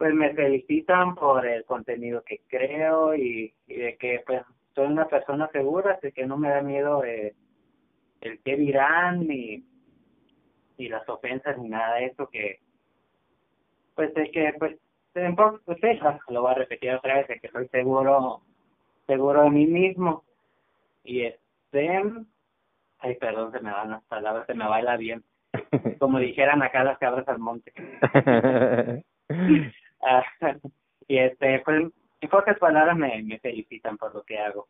Pues 0.00 0.14
me 0.14 0.32
felicitan 0.32 1.14
por 1.14 1.46
el 1.46 1.66
contenido 1.66 2.22
que 2.24 2.40
creo 2.48 3.14
y, 3.14 3.52
de 3.66 3.98
que 3.98 4.22
pues 4.26 4.40
soy 4.74 4.86
una 4.86 5.06
persona 5.06 5.46
segura, 5.52 5.92
así 5.92 6.10
que 6.12 6.24
no 6.24 6.38
me 6.38 6.48
da 6.48 6.62
miedo 6.62 7.04
eh, 7.04 7.34
el 8.22 8.40
qué 8.42 8.56
dirán 8.56 9.28
ni, 9.28 9.62
ni 10.78 10.88
las 10.88 11.06
ofensas 11.06 11.58
ni 11.58 11.68
nada 11.68 11.96
de 11.96 12.06
eso 12.06 12.30
que 12.30 12.60
pues 13.94 14.10
es 14.16 14.30
que 14.32 14.54
pues 14.58 14.78
en 15.16 15.36
poco, 15.36 15.60
pues 15.66 15.78
lo 16.30 16.40
voy 16.40 16.52
a 16.52 16.54
repetir 16.54 16.94
otra 16.94 17.16
vez, 17.16 17.28
es 17.28 17.42
que 17.42 17.50
soy 17.50 17.68
seguro, 17.68 18.40
seguro 19.06 19.42
de 19.42 19.50
mí 19.50 19.66
mismo. 19.66 20.24
Y 21.04 21.24
este, 21.24 22.02
ay 23.00 23.16
perdón, 23.16 23.52
se 23.52 23.60
me 23.60 23.70
van 23.70 23.90
las 23.90 24.04
palabras, 24.04 24.46
se 24.46 24.54
me 24.54 24.66
baila 24.66 24.96
bien. 24.96 25.22
Como 25.98 26.18
dijeran 26.20 26.62
acá 26.62 26.84
las 26.84 26.96
cabras 26.96 27.28
al 27.28 27.38
monte. 27.38 27.74
Ah, 30.02 30.24
y 31.08 31.18
este, 31.18 31.60
pues 31.60 31.92
en 32.20 32.28
pocas 32.28 32.58
palabras 32.58 32.96
me, 32.96 33.22
me 33.22 33.38
felicitan 33.38 33.96
por 33.96 34.14
lo 34.14 34.22
que 34.22 34.38
hago. 34.38 34.68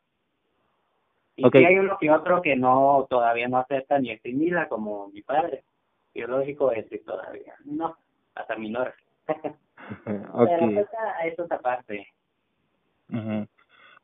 Y 1.36 1.46
okay. 1.46 1.64
hay 1.64 1.78
uno 1.78 1.96
que 1.98 2.10
otro 2.10 2.42
que 2.42 2.54
no, 2.56 3.06
todavía 3.08 3.48
no 3.48 3.58
acepta 3.58 3.98
ni 3.98 4.12
asimila 4.12 4.68
como 4.68 5.08
mi 5.08 5.22
padre. 5.22 5.64
Biológico 6.12 6.72
ese 6.72 6.98
todavía, 6.98 7.54
no, 7.64 7.96
hasta 8.34 8.56
menor. 8.56 8.92
okay. 9.28 10.58
Pero 10.58 10.88
eso 11.24 11.44
es 11.44 11.52
aparte. 11.52 12.08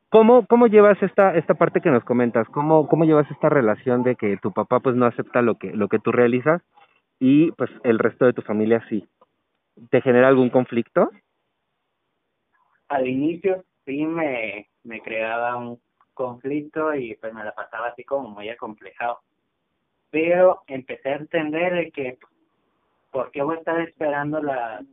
¿Cómo, 0.09 0.47
¿Cómo 0.47 0.67
llevas 0.67 1.01
esta, 1.03 1.35
esta 1.35 1.55
parte 1.55 1.81
que 1.81 1.91
nos 1.91 2.05
comentas? 2.05 2.49
¿Cómo, 2.49 2.89
¿Cómo 2.89 3.05
llevas 3.05 3.31
esta 3.31 3.49
relación 3.49 4.03
de 4.03 4.17
que 4.17 4.37
tu 4.39 4.53
papá 4.53 4.81
pues 4.81 4.97
no 4.97 5.07
acepta 5.07 5.43
lo 5.43 5.57
que, 5.57 5.73
lo 5.73 5.89
que 5.89 5.99
tú 5.99 6.13
realizas 6.13 6.63
y 7.19 7.51
pues 7.53 7.71
el 7.83 7.99
resto 7.99 8.25
de 8.25 8.33
tu 8.33 8.43
familia 8.43 8.83
sí? 8.89 9.07
¿Te 9.91 10.01
genera 10.01 10.29
algún 10.29 10.51
conflicto? 10.51 11.11
Al 12.89 13.07
inicio 13.07 13.65
sí 13.85 14.05
me, 14.07 14.69
me 14.85 15.01
creaba 15.01 15.57
un 15.57 15.81
conflicto 16.15 16.95
y 16.95 17.15
pues 17.17 17.33
me 17.35 17.45
la 17.45 17.55
pasaba 17.55 17.89
así 17.89 18.05
como 18.05 18.31
muy 18.31 18.49
acomplejado. 18.49 19.21
Pero 20.11 20.63
empecé 20.67 21.11
a 21.11 21.17
entender 21.17 21.93
que 21.93 22.19
¿por 23.11 23.31
qué 23.31 23.43
voy 23.43 23.57
a 23.57 23.59
estar 23.59 23.81
esperando 23.81 24.43
la, 24.43 24.85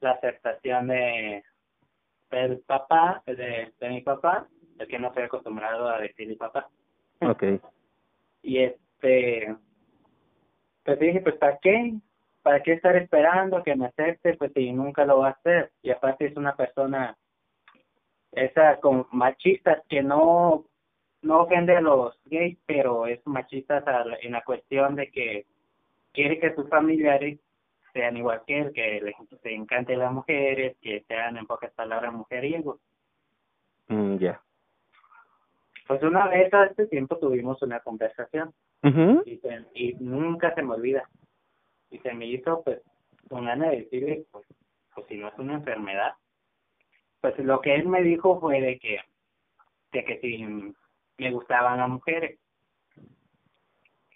la 0.00 0.10
aceptación 0.12 0.88
de 0.88 1.42
del 2.30 2.58
papá, 2.60 3.22
de, 3.26 3.72
de 3.78 3.88
mi 3.88 4.00
papá? 4.00 4.48
Es 4.78 4.88
que 4.88 4.98
no 4.98 5.08
estoy 5.08 5.24
acostumbrado 5.24 5.88
a 5.88 6.00
decir 6.00 6.26
mi 6.26 6.36
papá. 6.36 6.68
Okay. 7.20 7.60
y 8.42 8.58
este, 8.58 9.54
pues 10.84 10.98
dije, 10.98 11.20
pues 11.20 11.36
¿para 11.36 11.58
qué? 11.58 11.94
¿Para 12.44 12.62
qué 12.62 12.74
estar 12.74 12.94
esperando 12.94 13.62
que 13.62 13.74
me 13.74 13.86
acepte? 13.86 14.34
Pues 14.34 14.52
si 14.52 14.70
nunca 14.70 15.06
lo 15.06 15.20
va 15.20 15.28
a 15.28 15.30
hacer. 15.30 15.72
Y 15.80 15.90
aparte 15.90 16.26
es 16.26 16.36
una 16.36 16.54
persona, 16.54 17.16
esa 18.32 18.76
con 18.80 19.06
machistas 19.12 19.82
que 19.88 20.02
no 20.02 20.66
no 21.22 21.40
ofende 21.40 21.74
a 21.74 21.80
los 21.80 22.14
gays, 22.26 22.58
pero 22.66 23.06
es 23.06 23.18
machista 23.26 23.82
en 24.20 24.32
la 24.32 24.42
cuestión 24.42 24.94
de 24.94 25.10
que 25.10 25.46
quiere 26.12 26.38
que 26.38 26.54
sus 26.54 26.68
familiares 26.68 27.40
sean 27.94 28.18
igual 28.18 28.42
que 28.46 28.60
él, 28.60 28.72
que 28.74 29.00
les 29.00 29.14
encante 29.44 29.96
las 29.96 30.12
mujeres, 30.12 30.76
que 30.82 31.02
sean 31.08 31.38
en 31.38 31.46
pocas 31.46 31.72
palabras 31.72 32.12
mujeriegos. 32.12 32.78
Mm, 33.88 34.16
ya. 34.16 34.38
Pues 35.86 36.02
una 36.02 36.28
vez 36.28 36.52
a 36.52 36.66
este 36.66 36.88
tiempo 36.88 37.16
tuvimos 37.16 37.62
una 37.62 37.80
conversación 37.80 38.52
y, 38.82 39.40
y 39.74 39.94
nunca 39.94 40.54
se 40.54 40.62
me 40.62 40.74
olvida. 40.74 41.08
Y 41.90 41.98
se 41.98 42.12
me 42.14 42.26
hizo 42.26 42.62
pues 42.62 42.80
con 43.28 43.46
ganas 43.46 43.70
de 43.70 43.76
decirle, 43.78 44.24
pues, 44.30 44.46
pues 44.94 45.06
si 45.06 45.16
no 45.16 45.28
es 45.28 45.38
una 45.38 45.54
enfermedad. 45.54 46.14
Pues 47.20 47.38
lo 47.38 47.60
que 47.60 47.74
él 47.74 47.86
me 47.88 48.02
dijo 48.02 48.38
fue 48.40 48.60
de 48.60 48.78
que, 48.78 49.00
de 49.92 50.04
que 50.04 50.18
si 50.20 50.74
me 51.18 51.30
gustaban 51.30 51.78
las 51.78 51.88
mujeres, 51.88 52.38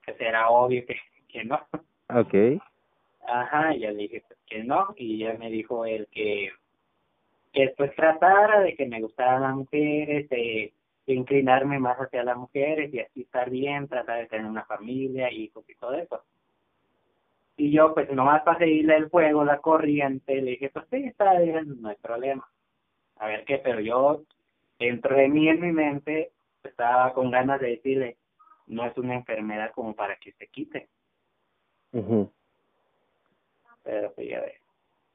que 0.04 0.14
será 0.14 0.50
obvio 0.50 0.84
que, 0.86 0.96
que 1.28 1.44
no. 1.44 1.60
Okay. 2.08 2.58
Ajá, 3.26 3.74
ya 3.74 3.90
le 3.90 4.02
dije 4.02 4.22
pues, 4.26 4.38
que 4.46 4.64
no, 4.64 4.94
y 4.96 5.18
ya 5.18 5.34
me 5.34 5.50
dijo 5.50 5.84
él 5.84 6.08
que, 6.10 6.50
que 7.52 7.66
después 7.66 7.94
tratara 7.94 8.60
de 8.60 8.74
que 8.74 8.86
me 8.86 9.00
gustaran 9.00 9.42
las 9.42 9.54
mujeres, 9.54 10.28
de, 10.28 10.72
inclinarme 11.06 11.78
más 11.78 11.96
hacia 11.96 12.22
las 12.22 12.36
mujeres 12.36 12.92
y 12.92 13.00
así 13.00 13.22
estar 13.22 13.48
bien, 13.48 13.88
tratar 13.88 14.20
de 14.20 14.26
tener 14.26 14.44
una 14.44 14.64
familia, 14.64 15.32
hijos 15.32 15.64
y 15.68 15.74
todo 15.74 15.94
eso. 15.94 16.22
Y 17.58 17.72
yo, 17.72 17.92
pues 17.92 18.08
nomás 18.12 18.42
para 18.44 18.58
seguirle 18.58 18.96
el 18.96 19.10
fuego, 19.10 19.44
la 19.44 19.58
corriente, 19.58 20.40
le 20.40 20.52
dije, 20.52 20.70
pues 20.70 20.86
sí, 20.90 21.04
está 21.04 21.40
bien, 21.40 21.82
no 21.82 21.88
hay 21.88 21.96
problema. 21.96 22.46
A 23.16 23.26
ver 23.26 23.44
qué, 23.44 23.58
pero 23.58 23.80
yo, 23.80 24.22
dentro 24.78 25.16
de 25.16 25.28
mí, 25.28 25.48
en 25.48 25.60
mi 25.60 25.72
mente, 25.72 26.30
estaba 26.62 27.12
con 27.12 27.32
ganas 27.32 27.60
de 27.60 27.70
decirle, 27.70 28.16
no 28.68 28.86
es 28.86 28.96
una 28.96 29.16
enfermedad 29.16 29.72
como 29.74 29.92
para 29.94 30.14
que 30.16 30.30
se 30.32 30.46
quite. 30.46 30.88
mhm 31.92 32.28
Pero 33.82 34.12
pues 34.14 34.28
ya 34.28 34.40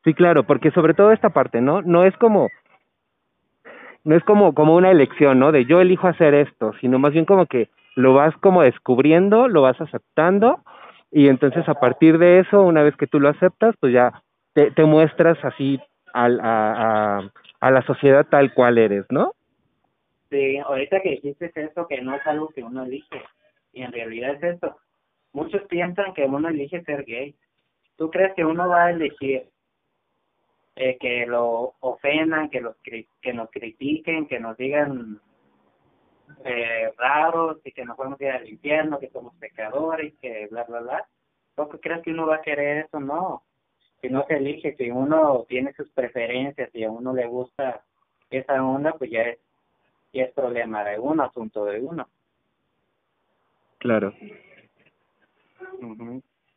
Sí, 0.04 0.14
claro, 0.14 0.44
porque 0.44 0.72
sobre 0.72 0.94
todo 0.94 1.14
esta 1.14 1.30
parte, 1.30 1.62
¿no? 1.62 1.82
No 1.82 2.04
es 2.04 2.16
como 2.18 2.50
no 4.04 4.18
es 4.18 4.24
como 4.26 4.54
como 4.54 4.76
una 4.76 4.92
elección, 4.92 5.40
¿no? 5.40 5.54
De 5.54 5.64
yo 5.64 5.80
elijo 5.80 6.10
hacer 6.10 6.34
esto, 6.34 6.74
sino 6.82 7.00
más 7.00 7.14
bien 7.14 7.24
como 7.24 7.46
que 7.46 7.70
lo 7.96 8.14
vas 8.14 8.36
como 8.42 8.64
descubriendo, 8.64 9.48
lo 9.48 9.62
vas 9.62 9.80
aceptando 9.80 10.60
y 11.14 11.28
entonces 11.28 11.68
a 11.70 11.76
partir 11.76 12.18
de 12.18 12.40
eso, 12.40 12.64
una 12.64 12.82
vez 12.82 12.96
que 12.98 13.08
tú 13.08 13.20
lo 13.20 13.30
aceptas, 13.30 13.76
pues 13.80 13.94
ya 13.94 14.24
te, 14.54 14.72
te 14.72 14.84
muestras 14.84 15.38
así 15.46 15.80
al, 16.12 16.40
a, 16.40 17.20
a, 17.20 17.32
a 17.60 17.72
la 17.72 17.82
sociedad 17.84 18.26
tal 18.30 18.54
cual 18.54 18.78
eres, 18.80 19.06
¿no? 19.10 19.34
Sí, 20.32 20.58
ahorita 20.58 21.02
que 21.02 21.12
dijiste 21.12 21.52
eso, 21.56 21.88
que 21.88 22.02
no 22.02 22.16
es 22.16 22.26
algo 22.26 22.50
que 22.50 22.64
uno 22.64 22.84
elige, 22.84 23.22
y 23.72 23.84
en 23.84 23.92
realidad 23.92 24.36
es 24.36 24.56
eso. 24.56 24.76
Muchos 25.32 25.62
piensan 25.64 26.14
que 26.14 26.26
uno 26.26 26.50
elige 26.50 26.84
ser 26.84 27.06
gay. 27.06 27.36
¿Tú 27.96 28.10
crees 28.10 28.34
que 28.34 28.44
uno 28.44 28.68
va 28.68 28.86
a 28.86 28.92
elegir 28.92 29.46
eh, 30.76 30.98
que 31.00 31.28
lo 31.28 31.76
ofendan, 31.80 32.50
que, 32.50 32.62
los, 32.62 32.76
que 32.82 33.34
nos 33.34 33.52
critiquen, 33.52 34.28
que 34.28 34.40
nos 34.40 34.58
digan 34.58 35.20
eh, 36.46 36.92
raros 36.98 37.58
y 37.64 37.72
que 37.72 37.86
nos 37.86 37.98
vamos 37.98 38.20
a 38.20 38.24
ir 38.24 38.32
al 38.32 38.50
infierno, 38.50 39.00
que 39.00 39.10
somos 39.10 39.34
pecadores, 39.36 40.14
que 40.22 40.48
bla, 40.52 40.64
bla, 40.64 40.82
bla? 40.82 41.06
¿Tú 41.56 41.70
crees 41.80 42.02
que 42.02 42.12
uno 42.12 42.28
va 42.28 42.38
a 42.38 42.42
querer 42.42 42.86
eso? 42.86 43.00
No. 43.00 43.44
Si 44.02 44.10
no 44.10 44.26
se 44.28 44.36
elige, 44.36 44.76
si 44.76 44.92
uno 44.92 45.46
tiene 45.48 45.74
sus 45.74 45.90
preferencias 45.92 46.70
y 46.74 46.84
a 46.84 46.92
uno 46.92 47.14
le 47.14 47.26
gusta 47.26 47.82
esa 48.30 48.64
onda, 48.64 48.94
pues 48.94 49.12
ya 49.12 49.22
es, 49.22 49.40
ya 50.12 50.24
es 50.24 50.34
problema 50.34 50.84
de 50.84 51.00
uno, 51.00 51.24
asunto 51.24 51.66
de 51.66 51.80
uno. 51.80 52.08
Claro. 53.78 54.14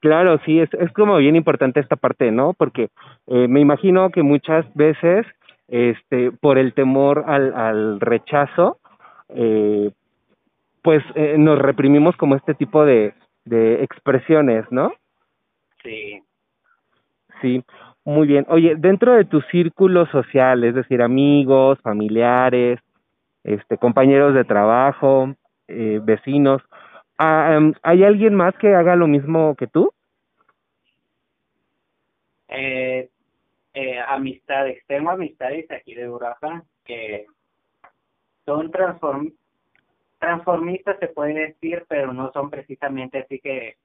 Claro, 0.01 0.39
sí, 0.45 0.61
es, 0.61 0.73
es 0.75 0.93
como 0.93 1.17
bien 1.19 1.37
importante 1.37 1.81
esta 1.81 1.97
parte, 1.97 2.31
¿no? 2.31 2.53
Porque 2.53 2.91
eh, 3.27 3.49
me 3.49 3.61
imagino 3.61 4.11
que 4.11 4.23
muchas 4.23 4.65
veces 4.75 5.27
este, 5.69 6.31
por 6.33 6.59
el 6.59 6.75
temor 6.75 7.25
al, 7.27 7.55
al 7.55 8.01
rechazo, 8.01 8.79
eh, 9.29 9.91
pues 10.83 11.03
eh, 11.15 11.37
nos 11.39 11.59
reprimimos 11.59 12.17
como 12.17 12.37
este 12.37 12.55
tipo 12.55 12.85
de, 12.85 13.15
de 13.45 13.83
expresiones, 13.83 14.65
¿no? 14.71 14.93
Sí. 15.83 16.23
Sí, 17.41 17.65
muy 18.05 18.27
bien. 18.27 18.47
Oye, 18.49 18.77
dentro 18.77 19.15
de 19.15 19.25
tu 19.25 19.41
círculo 19.43 20.07
social, 20.07 20.65
es 20.65 20.75
decir, 20.75 21.03
amigos, 21.03 21.81
familiares, 21.81 22.79
este, 23.45 23.79
compañeros 23.79 24.35
de 24.35 24.45
trabajo, 24.45 25.35
eh, 25.69 26.01
vecinos, 26.03 26.63
¿hay 27.19 28.05
alguien 28.05 28.35
más 28.35 28.55
que 28.57 28.75
haga 28.75 28.95
lo 28.97 29.07
mismo 29.07 29.55
que 29.57 29.67
tú? 29.67 29.91
Eh, 32.49 33.09
eh, 33.75 33.99
amistades, 34.09 34.83
tengo 34.87 35.11
amistades 35.11 35.71
aquí 35.71 35.95
de 35.95 36.09
Uraja 36.09 36.63
que 36.85 37.27
son 38.47 38.71
transform 38.71 39.33
transformistas, 40.19 40.99
se 40.99 41.09
puede 41.09 41.35
decir, 41.35 41.85
pero 41.89 42.13
no 42.13 42.33
son 42.33 42.49
precisamente 42.49 43.19
así 43.19 43.39
que, 43.39 43.77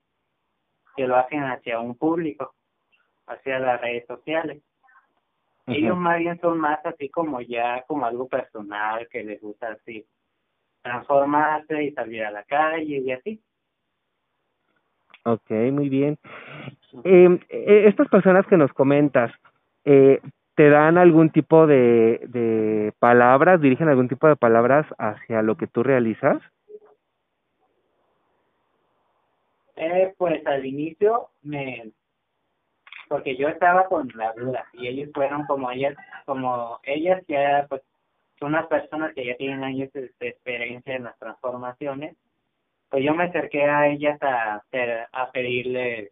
que 0.96 1.06
lo 1.06 1.18
hacen 1.18 1.44
hacia 1.44 1.80
un 1.80 1.96
público, 1.96 2.54
hacia 3.28 3.60
las 3.60 3.82
redes 3.82 4.08
sociales. 4.08 4.62
Ellos 5.68 5.98
más 5.98 6.20
bien 6.20 6.40
son 6.40 6.60
más 6.60 6.80
así 6.86 7.10
como 7.10 7.42
ya 7.42 7.84
como 7.88 8.06
algo 8.06 8.28
personal 8.28 9.08
que 9.10 9.24
les 9.24 9.42
gusta 9.42 9.74
así 9.74 10.06
transformarse 10.82 11.84
y 11.84 11.92
salir 11.92 12.24
a 12.24 12.32
la 12.32 12.44
calle 12.44 12.98
y 12.98 13.12
así. 13.12 13.42
Ok, 15.24 15.52
muy 15.72 15.90
bien. 15.90 16.18
Eh, 17.04 17.40
estas 17.88 18.08
personas 18.10 18.46
que 18.48 18.58
nos 18.58 18.74
comentas, 18.74 19.32
eh, 19.86 20.20
¿te 20.62 20.70
dan 20.70 21.00
algún 21.00 21.32
tipo 21.32 21.66
de, 21.66 22.22
de 22.28 22.94
palabras, 23.00 23.60
dirigen 23.60 23.90
algún 23.90 24.08
tipo 24.08 24.28
de 24.28 24.36
palabras 24.36 24.86
hacia 25.00 25.42
lo 25.42 25.58
que 25.58 25.66
tú 25.66 25.82
realizas? 25.82 26.40
Eh, 29.76 30.14
pues 30.20 30.46
al 30.46 30.64
inicio 30.64 31.30
me 31.42 31.90
porque 33.10 33.36
yo 33.38 33.48
estaba 33.48 33.88
con 33.88 34.08
la 34.14 34.34
duda 34.34 34.66
y 34.74 34.88
ellos 34.88 35.10
fueron 35.16 35.48
como 35.48 35.72
ellas 35.72 35.96
como 36.28 36.80
ellas 36.84 37.24
ya 37.28 37.66
pues 37.68 37.82
son 38.40 38.50
unas 38.50 38.68
personas 38.68 39.16
que 39.16 39.26
ya 39.26 39.36
tienen 39.38 39.64
años 39.64 39.92
de, 39.94 40.12
experiencia 40.20 40.96
en 40.96 41.06
las 41.06 41.18
transformaciones 41.18 42.16
pues 42.88 43.04
yo 43.04 43.16
me 43.16 43.24
acerqué 43.24 43.64
a 43.64 43.88
ellas 43.88 44.22
a 44.22 44.62
a 45.12 45.32
pedirle 45.32 46.12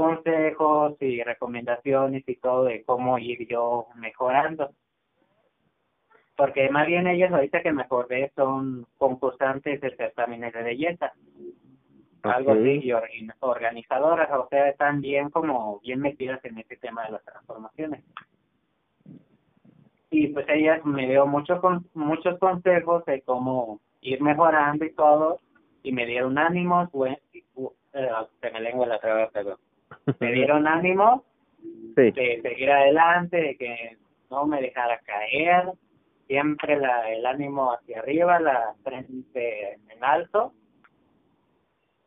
consejos 0.00 0.96
y 1.00 1.22
recomendaciones 1.22 2.22
y 2.26 2.36
todo 2.36 2.64
de 2.64 2.84
cómo 2.84 3.18
ir 3.18 3.46
yo 3.48 3.86
mejorando 3.96 4.70
porque 6.36 6.70
más 6.70 6.86
bien 6.86 7.06
ellas 7.06 7.30
ahorita 7.30 7.62
que 7.62 7.70
me 7.70 7.82
acordé 7.82 8.32
son 8.34 8.86
concursantes 8.96 9.78
de 9.78 9.94
certámenes 9.94 10.54
de 10.54 10.62
belleza 10.62 11.12
algo 12.22 12.52
así, 12.52 12.80
y 12.82 12.92
organizadoras, 12.92 14.30
o 14.32 14.48
sea, 14.48 14.68
están 14.68 15.00
bien 15.00 15.30
como 15.30 15.80
bien 15.80 16.00
metidas 16.00 16.44
en 16.44 16.58
este 16.58 16.76
tema 16.76 17.04
de 17.04 17.12
las 17.12 17.24
transformaciones. 17.24 18.04
Y 20.10 20.28
pues 20.28 20.46
ellas 20.48 20.84
me 20.84 21.08
dio 21.08 21.26
mucho 21.26 21.60
con, 21.60 21.86
muchos 21.94 22.38
consejos 22.38 23.04
de 23.04 23.22
cómo 23.22 23.80
ir 24.00 24.20
mejorando 24.20 24.84
y 24.84 24.92
todo, 24.92 25.40
y 25.82 25.92
me 25.92 26.06
dieron 26.06 26.36
ánimos, 26.36 26.90
bueno, 26.92 27.16
eh, 27.34 28.10
se 28.40 28.50
me 28.50 28.60
lengua 28.60 28.86
la 28.86 28.98
traba, 28.98 29.28
perdón. 29.30 29.58
Me 30.20 30.32
dieron 30.32 30.66
ánimos 30.66 31.22
de 31.94 32.40
seguir 32.42 32.70
adelante, 32.70 33.36
de 33.36 33.56
que 33.56 33.96
no 34.30 34.46
me 34.46 34.60
dejara 34.60 35.00
caer, 35.00 35.72
siempre 36.26 36.78
la, 36.78 37.10
el 37.10 37.26
ánimo 37.26 37.72
hacia 37.72 37.98
arriba, 37.98 38.38
la 38.40 38.74
frente 38.82 39.74
en 39.74 40.04
alto, 40.04 40.54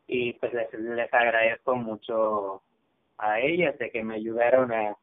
y 0.06 0.32
pues 0.34 0.52
les, 0.52 0.72
les 0.72 1.12
agradezco 1.12 1.76
mucho 1.76 2.62
a 3.18 3.40
ellas 3.40 3.78
de 3.78 3.90
que 3.90 4.02
me 4.02 4.16
ayudaron 4.16 4.72
a, 4.72 4.96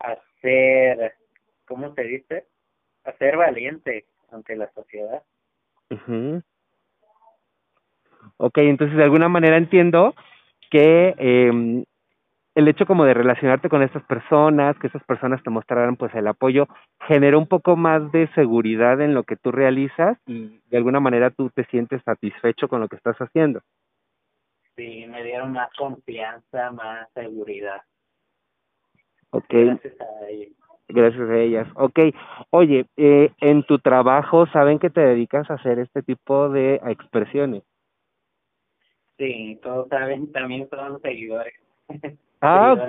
a 0.00 0.16
ser, 0.40 1.14
¿cómo 1.66 1.94
se 1.94 2.02
dice? 2.02 2.46
A 3.04 3.12
ser 3.12 3.36
valiente 3.36 4.06
ante 4.30 4.56
la 4.56 4.70
sociedad. 4.72 5.22
mhm 5.90 6.42
Ok, 8.36 8.58
entonces 8.58 8.96
de 8.96 9.04
alguna 9.04 9.28
manera 9.28 9.56
entiendo 9.56 10.14
que 10.70 11.14
eh, 11.18 11.84
el 12.54 12.68
hecho 12.68 12.86
como 12.86 13.04
de 13.04 13.14
relacionarte 13.14 13.68
con 13.68 13.82
estas 13.82 14.02
personas, 14.04 14.76
que 14.78 14.88
esas 14.88 15.04
personas 15.04 15.42
te 15.42 15.50
mostraran 15.50 15.96
pues 15.96 16.14
el 16.14 16.26
apoyo, 16.26 16.66
generó 17.06 17.38
un 17.38 17.46
poco 17.46 17.76
más 17.76 18.10
de 18.12 18.28
seguridad 18.34 19.00
en 19.00 19.14
lo 19.14 19.22
que 19.22 19.36
tú 19.36 19.52
realizas 19.52 20.18
y 20.26 20.60
de 20.70 20.76
alguna 20.76 21.00
manera 21.00 21.30
tú 21.30 21.50
te 21.50 21.64
sientes 21.66 22.02
satisfecho 22.04 22.68
con 22.68 22.80
lo 22.80 22.88
que 22.88 22.96
estás 22.96 23.16
haciendo 23.18 23.60
sí, 24.80 25.06
me 25.06 25.22
dieron 25.22 25.52
más 25.52 25.70
confianza, 25.76 26.70
más 26.72 27.08
seguridad. 27.12 27.82
Ok. 29.30 29.50
Gracias 29.50 30.00
a 30.00 30.28
ellas. 30.28 30.52
Gracias 30.88 31.30
a 31.30 31.38
ellas. 31.38 31.68
Ok. 31.74 31.98
Oye, 32.50 32.86
eh, 32.96 33.30
en 33.40 33.62
tu 33.64 33.78
trabajo, 33.78 34.46
¿saben 34.46 34.78
que 34.78 34.90
te 34.90 35.00
dedicas 35.00 35.48
a 35.50 35.54
hacer 35.54 35.78
este 35.78 36.02
tipo 36.02 36.48
de 36.48 36.80
expresiones? 36.86 37.62
Sí, 39.18 39.60
todos 39.62 39.88
saben, 39.88 40.32
también 40.32 40.68
son 40.70 41.00
seguidores. 41.02 41.54
Ah, 42.40 42.72
ok. 42.72 42.88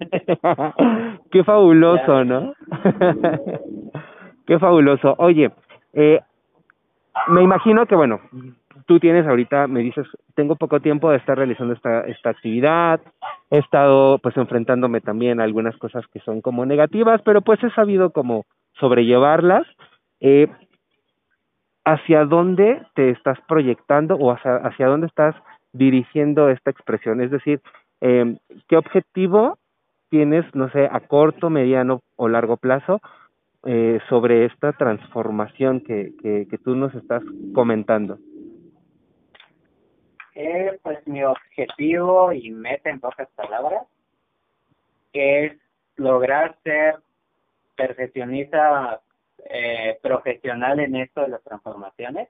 Qué 1.30 1.44
fabuloso, 1.44 2.24
¿no? 2.24 2.54
Qué 4.46 4.58
fabuloso. 4.58 5.14
Oye, 5.18 5.50
eh, 5.92 6.20
me 7.28 7.42
imagino 7.42 7.86
que, 7.86 7.94
bueno, 7.94 8.20
tú 8.86 8.98
tienes 8.98 9.26
ahorita, 9.26 9.66
me 9.66 9.80
dices, 9.80 10.06
tengo 10.34 10.56
poco 10.56 10.80
tiempo 10.80 11.10
de 11.10 11.18
estar 11.18 11.36
realizando 11.36 11.74
esta, 11.74 12.00
esta 12.02 12.30
actividad, 12.30 13.00
he 13.50 13.58
estado 13.58 14.18
pues 14.18 14.36
enfrentándome 14.36 15.00
también 15.00 15.40
a 15.40 15.44
algunas 15.44 15.76
cosas 15.76 16.06
que 16.08 16.20
son 16.20 16.40
como 16.40 16.66
negativas, 16.66 17.20
pero 17.22 17.42
pues 17.42 17.62
he 17.62 17.70
sabido 17.70 18.10
como 18.10 18.46
sobrellevarlas. 18.78 19.66
Eh, 20.20 20.48
¿Hacia 21.84 22.24
dónde 22.24 22.82
te 22.94 23.10
estás 23.10 23.38
proyectando 23.48 24.14
o 24.16 24.30
hacia, 24.30 24.56
hacia 24.56 24.86
dónde 24.86 25.06
estás 25.06 25.34
dirigiendo 25.72 26.50
esta 26.50 26.70
expresión? 26.70 27.22
Es 27.22 27.30
decir, 27.30 27.60
eh, 28.00 28.36
¿qué 28.68 28.76
objetivo 28.76 29.58
tienes, 30.08 30.44
no 30.54 30.70
sé, 30.70 30.88
a 30.90 31.00
corto, 31.00 31.50
mediano 31.50 32.02
o 32.16 32.28
largo 32.28 32.56
plazo 32.56 33.00
eh, 33.64 34.00
sobre 34.08 34.46
esta 34.46 34.72
transformación 34.72 35.80
que, 35.80 36.14
que, 36.22 36.58
tú 36.58 36.74
nos 36.74 36.94
estás 36.94 37.22
comentando? 37.54 38.18
Eh, 40.34 40.78
pues 40.82 41.06
mi 41.06 41.22
objetivo 41.22 42.32
y 42.32 42.50
meta 42.50 42.90
en 42.90 43.00
pocas 43.00 43.28
palabras 43.36 43.86
es 45.12 45.52
lograr 45.96 46.56
ser 46.62 46.96
perfeccionista 47.76 49.00
eh, 49.44 49.98
profesional 50.02 50.80
en 50.80 50.96
esto 50.96 51.22
de 51.22 51.28
las 51.28 51.42
transformaciones 51.42 52.28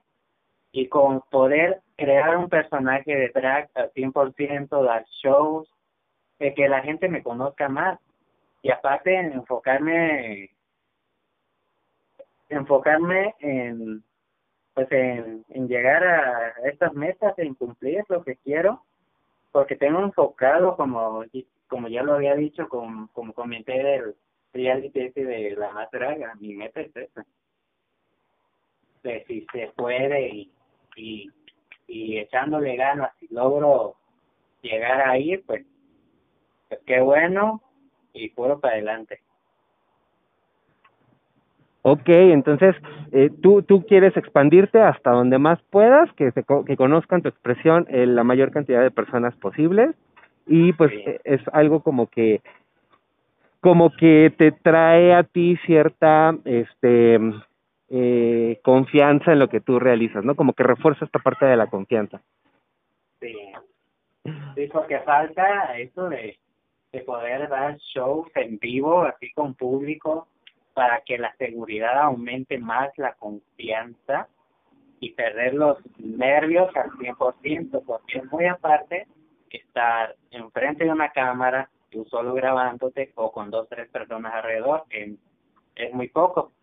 y 0.71 0.87
con 0.87 1.21
poder 1.29 1.81
crear 1.97 2.37
un 2.37 2.49
personaje 2.49 3.15
de 3.15 3.29
drag 3.29 3.69
al 3.75 3.91
100%, 3.93 4.83
dar 4.83 5.05
shows, 5.23 5.69
de 6.39 6.53
que 6.53 6.67
la 6.67 6.81
gente 6.81 7.07
me 7.09 7.21
conozca 7.21 7.69
más 7.69 7.99
y 8.61 8.71
aparte 8.71 9.15
en 9.15 9.33
enfocarme 9.33 10.49
enfocarme 12.49 13.35
en 13.39 14.03
pues 14.73 14.91
en, 14.91 15.43
en 15.49 15.67
llegar 15.67 16.03
a 16.03 16.53
estas 16.63 16.93
metas, 16.93 17.37
en 17.37 17.55
cumplir 17.55 18.03
lo 18.07 18.23
que 18.23 18.37
quiero, 18.37 18.83
porque 19.51 19.75
tengo 19.75 20.01
enfocado, 20.01 20.77
como 20.77 21.23
como 21.67 21.87
ya 21.87 22.03
lo 22.03 22.15
había 22.15 22.35
dicho, 22.35 22.67
como, 22.67 23.09
como 23.13 23.33
comenté 23.33 23.71
del 23.71 24.15
reality 24.53 25.09
de 25.09 25.55
la 25.57 25.71
más 25.71 25.89
draga, 25.91 26.35
mi 26.35 26.53
meta 26.53 26.81
es 26.81 26.95
esa. 26.95 27.25
De 29.03 29.23
si 29.25 29.47
se 29.51 29.71
puede 29.75 30.27
y, 30.29 30.51
y, 30.95 31.29
y 31.87 32.17
echándole 32.17 32.75
ganas, 32.75 33.11
si 33.19 33.27
logro 33.29 33.95
llegar 34.61 35.09
ahí, 35.09 35.37
pues, 35.37 35.65
pues 36.69 36.81
qué 36.85 37.01
bueno 37.01 37.61
y 38.13 38.29
puro 38.29 38.59
para 38.59 38.75
adelante. 38.75 39.19
Ok, 41.83 42.09
entonces 42.09 42.75
eh, 43.11 43.31
tú, 43.41 43.63
tú 43.63 43.83
quieres 43.87 44.15
expandirte 44.15 44.79
hasta 44.79 45.11
donde 45.11 45.39
más 45.39 45.59
puedas, 45.71 46.11
que, 46.13 46.31
se, 46.31 46.43
que 46.67 46.77
conozcan 46.77 47.23
tu 47.23 47.29
expresión 47.29 47.87
eh, 47.89 48.05
la 48.05 48.23
mayor 48.23 48.51
cantidad 48.51 48.81
de 48.83 48.91
personas 48.91 49.35
posibles 49.37 49.95
y 50.45 50.73
pues 50.73 50.91
eh, 50.93 51.19
es 51.23 51.41
algo 51.53 51.81
como 51.81 52.07
que 52.07 52.41
como 53.61 53.91
que 53.91 54.33
te 54.37 54.51
trae 54.51 55.13
a 55.13 55.23
ti 55.23 55.57
cierta 55.65 56.35
este 56.45 57.19
eh, 57.93 58.61
confianza 58.63 59.33
en 59.33 59.39
lo 59.39 59.49
que 59.49 59.59
tú 59.59 59.77
realizas, 59.77 60.23
¿no? 60.23 60.35
Como 60.35 60.53
que 60.53 60.63
refuerza 60.63 61.03
esta 61.03 61.19
parte 61.19 61.45
de 61.45 61.57
la 61.57 61.67
confianza. 61.67 62.21
Sí, 63.19 63.35
sí 64.55 64.67
porque 64.71 64.99
falta 64.99 65.77
eso 65.77 66.07
de, 66.07 66.39
de 66.93 67.01
poder 67.01 67.49
dar 67.49 67.77
shows 67.77 68.29
en 68.35 68.57
vivo, 68.59 69.01
así 69.01 69.33
con 69.33 69.55
público, 69.55 70.29
para 70.73 71.01
que 71.01 71.17
la 71.17 71.35
seguridad 71.35 72.01
aumente 72.01 72.57
más 72.57 72.97
la 72.97 73.13
confianza 73.15 74.29
y 75.01 75.11
perder 75.11 75.55
los 75.55 75.77
nervios 75.97 76.73
al 76.77 76.91
100%, 76.91 77.83
porque 77.85 78.19
es 78.19 78.31
muy 78.31 78.45
aparte 78.45 79.05
estar 79.49 80.15
enfrente 80.29 80.85
de 80.85 80.91
una 80.91 81.09
cámara, 81.09 81.69
tú 81.89 82.05
solo 82.05 82.33
grabándote 82.35 83.11
o 83.15 83.33
con 83.33 83.51
dos, 83.51 83.67
tres 83.67 83.89
personas 83.89 84.33
alrededor, 84.33 84.85
es 84.89 85.93
muy 85.93 86.07
poco, 86.07 86.53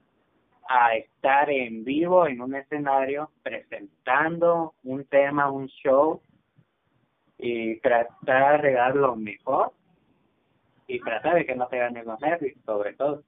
a 0.68 0.94
estar 0.94 1.50
en 1.50 1.82
vivo 1.82 2.26
en 2.26 2.42
un 2.42 2.54
escenario 2.54 3.30
presentando 3.42 4.74
un 4.84 5.04
tema, 5.04 5.50
un 5.50 5.66
show 5.66 6.20
y 7.38 7.80
tratar 7.80 8.60
de 8.60 8.72
dar 8.74 8.94
lo 8.94 9.16
mejor 9.16 9.72
y 10.86 11.00
tratar 11.00 11.36
de 11.36 11.46
que 11.46 11.54
no 11.54 11.66
te 11.68 11.78
ganen 11.78 12.04
los 12.04 12.20
nervios, 12.20 12.58
sobre 12.66 12.92
todo. 12.92 13.22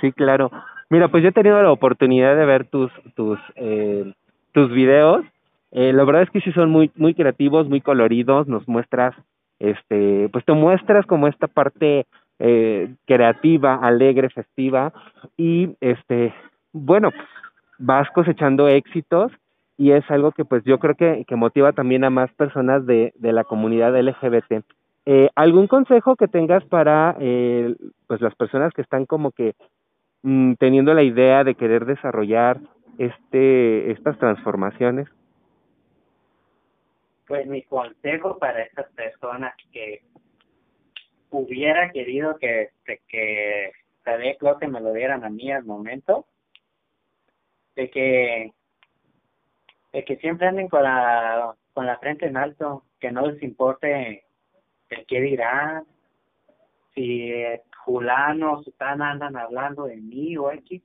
Sí, 0.00 0.12
claro. 0.12 0.50
Mira, 0.88 1.08
pues 1.08 1.22
yo 1.22 1.30
he 1.30 1.32
tenido 1.32 1.60
la 1.62 1.72
oportunidad 1.72 2.36
de 2.36 2.46
ver 2.46 2.66
tus 2.68 2.92
tus 3.14 3.38
eh, 3.56 4.12
tus 4.52 4.70
videos. 4.70 5.24
Eh, 5.72 5.92
la 5.92 6.04
verdad 6.04 6.22
es 6.22 6.30
que 6.30 6.40
sí 6.40 6.52
son 6.52 6.70
muy 6.70 6.90
muy 6.94 7.14
creativos, 7.14 7.68
muy 7.68 7.80
coloridos. 7.80 8.46
Nos 8.46 8.66
muestras, 8.68 9.14
este, 9.58 10.28
pues 10.30 10.44
te 10.44 10.52
muestras 10.52 11.06
como 11.06 11.26
esta 11.28 11.48
parte 11.48 12.06
eh, 12.40 12.94
creativa, 13.06 13.76
alegre, 13.76 14.30
festiva 14.30 14.92
y 15.36 15.76
este, 15.80 16.34
bueno, 16.72 17.10
vas 17.78 18.08
cosechando 18.10 18.66
éxitos 18.66 19.30
y 19.76 19.92
es 19.92 20.10
algo 20.10 20.32
que 20.32 20.44
pues 20.44 20.64
yo 20.64 20.78
creo 20.78 20.94
que, 20.94 21.24
que 21.26 21.36
motiva 21.36 21.72
también 21.72 22.02
a 22.04 22.10
más 22.10 22.32
personas 22.32 22.84
de, 22.86 23.12
de 23.16 23.32
la 23.32 23.44
comunidad 23.44 23.94
LGBT. 23.94 24.64
Eh, 25.06 25.28
¿Algún 25.34 25.66
consejo 25.66 26.16
que 26.16 26.28
tengas 26.28 26.64
para 26.64 27.16
eh, 27.20 27.74
pues 28.06 28.20
las 28.20 28.34
personas 28.34 28.72
que 28.74 28.82
están 28.82 29.06
como 29.06 29.32
que 29.32 29.54
mm, 30.22 30.54
teniendo 30.54 30.94
la 30.94 31.02
idea 31.02 31.44
de 31.44 31.54
querer 31.54 31.84
desarrollar 31.84 32.58
este 32.98 33.90
estas 33.92 34.18
transformaciones? 34.18 35.08
Pues 37.26 37.46
mi 37.46 37.62
consejo 37.62 38.38
para 38.38 38.62
esas 38.62 38.90
personas 38.92 39.54
que 39.72 40.02
hubiera 41.30 41.90
querido 41.90 42.36
que, 42.38 42.70
que 43.08 43.72
sabía 44.04 44.36
que 44.36 44.68
me 44.68 44.80
lo 44.80 44.92
dieran 44.92 45.24
a 45.24 45.30
mí 45.30 45.50
al 45.50 45.64
momento, 45.64 46.26
de 47.76 47.90
que 47.90 48.52
de 49.92 50.04
que 50.04 50.16
siempre 50.16 50.46
anden 50.46 50.68
con 50.68 50.82
la 50.82 51.54
con 51.72 51.86
la 51.86 51.98
frente 51.98 52.26
en 52.26 52.36
alto, 52.36 52.84
que 52.98 53.10
no 53.10 53.26
les 53.26 53.42
importe 53.42 54.24
el 54.88 55.06
qué 55.06 55.20
dirán, 55.20 55.84
si 56.94 57.32
fulano, 57.84 58.62
están 58.66 59.02
andan 59.02 59.36
hablando 59.36 59.84
de 59.84 59.96
mí 59.96 60.36
o 60.36 60.50
X, 60.50 60.82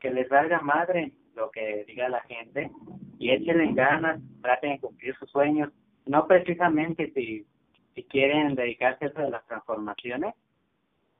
que 0.00 0.10
les 0.10 0.28
valga 0.28 0.60
madre 0.60 1.12
lo 1.34 1.50
que 1.50 1.84
diga 1.86 2.08
la 2.08 2.20
gente 2.22 2.70
y 3.18 3.30
échenle 3.30 3.72
ganas, 3.72 4.20
traten 4.42 4.72
de 4.72 4.80
cumplir 4.80 5.14
sus 5.16 5.30
sueños, 5.30 5.70
no 6.06 6.26
precisamente 6.26 7.12
si 7.14 7.46
si 7.94 8.04
quieren 8.04 8.54
dedicarse 8.54 9.06
a 9.06 9.08
eso 9.08 9.20
de 9.20 9.30
las 9.30 9.44
transformaciones, 9.46 10.34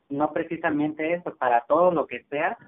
no 0.09 0.33
precisamente 0.33 1.15
eso, 1.15 1.35
para 1.37 1.63
todo 1.63 1.91
lo 1.91 2.07
que 2.07 2.25
sea, 2.25 2.59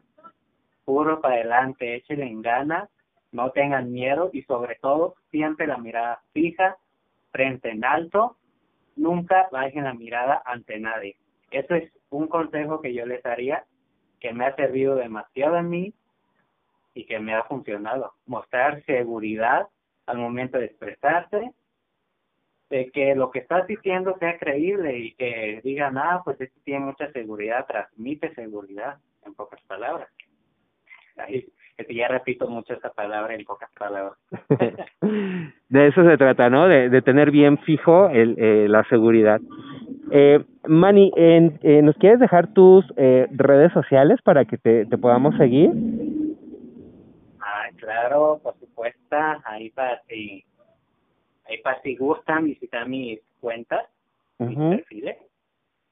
puro 0.84 1.20
para 1.20 1.36
adelante, 1.36 1.94
échenle 1.94 2.26
en 2.26 2.42
ganas, 2.42 2.88
no 3.32 3.50
tengan 3.50 3.92
miedo 3.92 4.30
y 4.32 4.42
sobre 4.42 4.76
todo 4.76 5.16
siempre 5.30 5.66
la 5.66 5.78
mirada 5.78 6.22
fija, 6.32 6.76
frente 7.32 7.70
en 7.70 7.84
alto, 7.84 8.36
nunca 8.96 9.48
bajen 9.50 9.84
la 9.84 9.94
mirada 9.94 10.42
ante 10.44 10.78
nadie. 10.78 11.16
Eso 11.50 11.74
es 11.74 11.92
un 12.10 12.28
consejo 12.28 12.80
que 12.80 12.94
yo 12.94 13.06
les 13.06 13.22
daría, 13.22 13.64
que 14.20 14.32
me 14.32 14.46
ha 14.46 14.54
servido 14.54 14.94
demasiado 14.94 15.56
a 15.56 15.62
mí 15.62 15.92
y 16.94 17.04
que 17.06 17.18
me 17.18 17.34
ha 17.34 17.42
funcionado. 17.44 18.12
Mostrar 18.26 18.84
seguridad 18.84 19.68
al 20.06 20.18
momento 20.18 20.58
de 20.58 20.66
expresarse, 20.66 21.52
de 22.74 22.90
que 22.90 23.14
lo 23.14 23.30
que 23.30 23.38
estás 23.38 23.68
diciendo 23.68 24.16
sea 24.18 24.36
creíble 24.36 24.98
y 24.98 25.14
que 25.14 25.60
digan, 25.62 25.96
ah, 25.96 26.22
pues 26.24 26.40
este 26.40 26.58
tiene 26.64 26.86
mucha 26.86 27.08
seguridad, 27.12 27.66
transmite 27.68 28.34
seguridad, 28.34 28.96
en 29.24 29.32
pocas 29.34 29.60
palabras. 29.68 30.08
Ahí, 31.16 31.46
ya 31.88 32.08
repito 32.08 32.48
mucho 32.48 32.74
esa 32.74 32.90
palabra 32.90 33.36
en 33.36 33.44
pocas 33.44 33.70
palabras. 33.78 34.18
de 35.68 35.86
eso 35.86 36.04
se 36.04 36.16
trata, 36.16 36.50
¿no? 36.50 36.66
De, 36.66 36.88
de 36.88 37.00
tener 37.00 37.30
bien 37.30 37.58
fijo 37.58 38.08
el, 38.08 38.34
eh, 38.38 38.66
la 38.68 38.82
seguridad. 38.88 39.40
Eh, 40.10 40.44
Manny, 40.66 41.12
en, 41.14 41.60
eh, 41.62 41.80
¿nos 41.80 41.94
quieres 41.98 42.18
dejar 42.18 42.52
tus 42.54 42.84
eh, 42.96 43.28
redes 43.30 43.72
sociales 43.72 44.20
para 44.24 44.46
que 44.46 44.58
te, 44.58 44.86
te 44.86 44.98
podamos 44.98 45.36
seguir? 45.36 45.70
Ah, 47.38 47.68
claro, 47.76 48.40
por 48.42 48.58
supuesto, 48.58 49.16
ahí 49.44 49.70
para 49.70 50.02
Ahí 50.10 50.44
para 51.62 51.80
si 51.82 51.96
gustan 51.96 52.44
visitar 52.44 52.88
mis 52.88 53.20
cuentas, 53.40 53.86
mis 54.38 54.56
perfiles. 54.56 55.18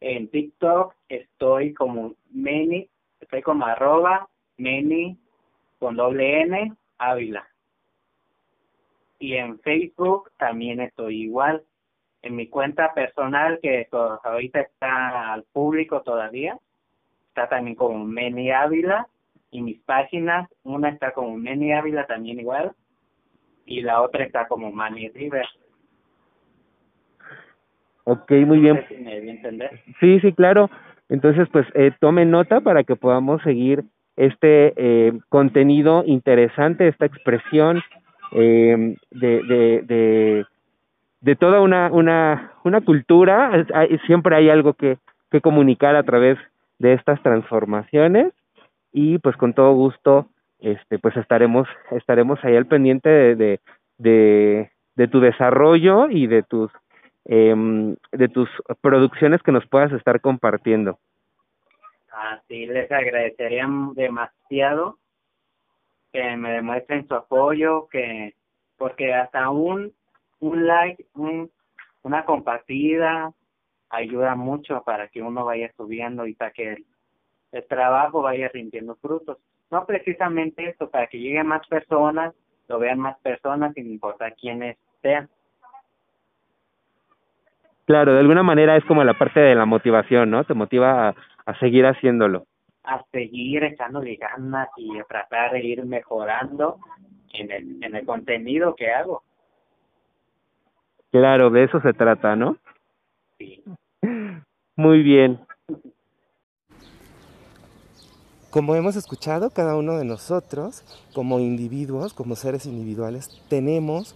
En 0.01 0.29
TikTok 0.29 0.94
estoy 1.09 1.75
como 1.75 2.14
Meni, 2.31 2.88
estoy 3.20 3.42
como 3.42 3.66
arroba 3.66 4.29
Meni 4.57 5.16
con 5.79 5.96
doble 5.96 6.42
N 6.42 6.72
Ávila. 6.98 7.46
Y 9.18 9.35
en 9.35 9.59
Facebook 9.61 10.33
también 10.38 10.81
estoy 10.81 11.22
igual. 11.22 11.62
En 12.22 12.37
mi 12.37 12.48
cuenta 12.48 12.94
personal, 12.94 13.59
que 13.61 13.88
ahorita 13.90 14.61
está 14.61 15.33
al 15.33 15.44
público 15.44 16.03
todavía, 16.03 16.59
está 17.29 17.48
también 17.48 17.77
como 17.77 18.05
Meni 18.05 18.51
Ávila. 18.51 19.07
Y 19.51 19.61
mis 19.61 19.81
páginas, 19.83 20.48
una 20.64 20.88
está 20.88 21.12
como 21.12 21.37
Meni 21.37 21.72
Ávila 21.72 22.07
también 22.07 22.40
igual 22.40 22.75
y 23.66 23.83
la 23.83 24.03
otra 24.03 24.25
está 24.25 24.46
como 24.48 24.72
Manny 24.72 25.09
River. 25.11 25.46
Ok, 28.05 28.31
muy 28.46 28.59
bien. 28.59 28.85
Sí, 30.01 30.20
sí, 30.20 30.33
claro. 30.33 30.70
Entonces, 31.09 31.48
pues 31.53 31.66
eh, 31.75 31.92
tome 32.01 32.25
nota 32.25 32.61
para 32.61 32.85
que 32.85 32.96
podamos 32.96 33.42
seguir 33.42 33.85
este 34.16 34.72
eh, 34.77 35.12
contenido 35.29 36.03
interesante, 36.07 36.88
esta 36.88 37.07
expresión 37.07 37.83
eh, 38.33 38.96
de, 39.11 39.42
de, 39.42 39.83
de, 39.83 40.46
de 41.20 41.37
toda 41.37 41.61
una, 41.61 41.90
una, 41.92 42.53
una 42.64 42.81
cultura. 42.81 43.66
Siempre 44.07 44.37
hay 44.37 44.51
algo 44.51 44.75
que, 44.75 44.98
que 45.31 45.40
comunicar 45.40 45.96
a 45.96 46.03
través 46.03 46.38
de 46.79 46.94
estas 46.94 47.22
transformaciones 47.22 48.33
y 48.92 49.18
pues 49.18 49.37
con 49.37 49.55
todo 49.55 49.72
gusto 49.75 50.27
este 50.62 50.98
pues 50.98 51.16
estaremos 51.16 51.68
estaremos 51.90 52.42
ahí 52.44 52.57
al 52.57 52.66
pendiente 52.66 53.09
de, 53.35 53.61
de, 53.98 55.09
tu 55.09 55.20
desarrollo 55.20 56.09
y 56.09 56.27
de 56.29 56.42
tus 56.44 56.70
eh, 57.25 57.55
de 58.12 58.29
tus 58.29 58.48
producciones 58.81 59.42
que 59.42 59.53
nos 59.53 59.66
puedas 59.66 59.92
estar 59.92 60.20
compartiendo. 60.20 60.98
Así 62.11 62.66
les 62.66 62.90
agradecería 62.90 63.66
demasiado 63.94 64.98
que 66.12 66.37
me 66.37 66.53
demuestren 66.53 67.07
su 67.09 67.14
apoyo, 67.14 67.88
que 67.88 68.35
porque 68.77 69.14
hasta 69.14 69.51
un 69.51 69.92
un 70.40 70.66
like, 70.66 71.07
un, 71.14 71.51
una 72.03 72.25
compartida 72.25 73.33
ayuda 73.90 74.35
mucho 74.35 74.83
para 74.85 75.09
que 75.09 75.22
uno 75.22 75.44
vaya 75.44 75.72
subiendo 75.77 76.27
y 76.27 76.35
para 76.35 76.51
que 76.51 76.85
el 77.53 77.66
trabajo 77.66 78.22
vaya 78.22 78.48
rindiendo 78.48 78.96
frutos 78.96 79.38
no 79.72 79.87
precisamente 79.87 80.68
esto, 80.68 80.90
para 80.90 81.06
que 81.06 81.18
lleguen 81.18 81.46
más 81.46 81.66
personas, 81.66 82.35
lo 82.68 82.78
vean 82.78 82.98
más 82.98 83.18
personas 83.20 83.72
sin 83.72 83.90
importar 83.90 84.37
quiénes 84.37 84.76
sean. 85.00 85.30
Claro, 87.87 88.12
de 88.12 88.20
alguna 88.20 88.42
manera 88.42 88.76
es 88.76 88.85
como 88.85 89.02
la 89.02 89.18
parte 89.18 89.40
de 89.40 89.54
la 89.54 89.64
motivación, 89.64 90.30
¿no? 90.30 90.44
Te 90.44 90.52
motiva 90.52 91.08
a, 91.08 91.14
a 91.46 91.58
seguir 91.58 91.87
haciéndolo. 91.87 92.44
A 92.85 93.02
seguir 93.11 93.64
echándole 93.64 94.16
ganas 94.16 94.68
y 94.76 94.98
a 94.98 95.04
tratar 95.04 95.52
de 95.52 95.64
ir 95.64 95.85
mejorando 95.87 96.76
en 97.32 97.50
el, 97.50 97.82
en 97.82 97.96
el 97.96 98.04
contenido 98.04 98.74
que 98.76 98.90
hago. 98.90 99.22
Claro, 101.11 101.48
de 101.48 101.64
eso 101.64 101.80
se 101.80 101.94
trata, 101.94 102.37
¿no? 102.37 102.58
Sí. 103.38 103.64
Muy 104.76 105.02
bien. 105.02 105.40
Como 108.52 108.74
hemos 108.74 108.96
escuchado, 108.96 109.48
cada 109.48 109.76
uno 109.76 109.96
de 109.96 110.04
nosotros, 110.04 110.82
como 111.14 111.40
individuos, 111.40 112.12
como 112.12 112.36
seres 112.36 112.66
individuales, 112.66 113.30
tenemos 113.48 114.14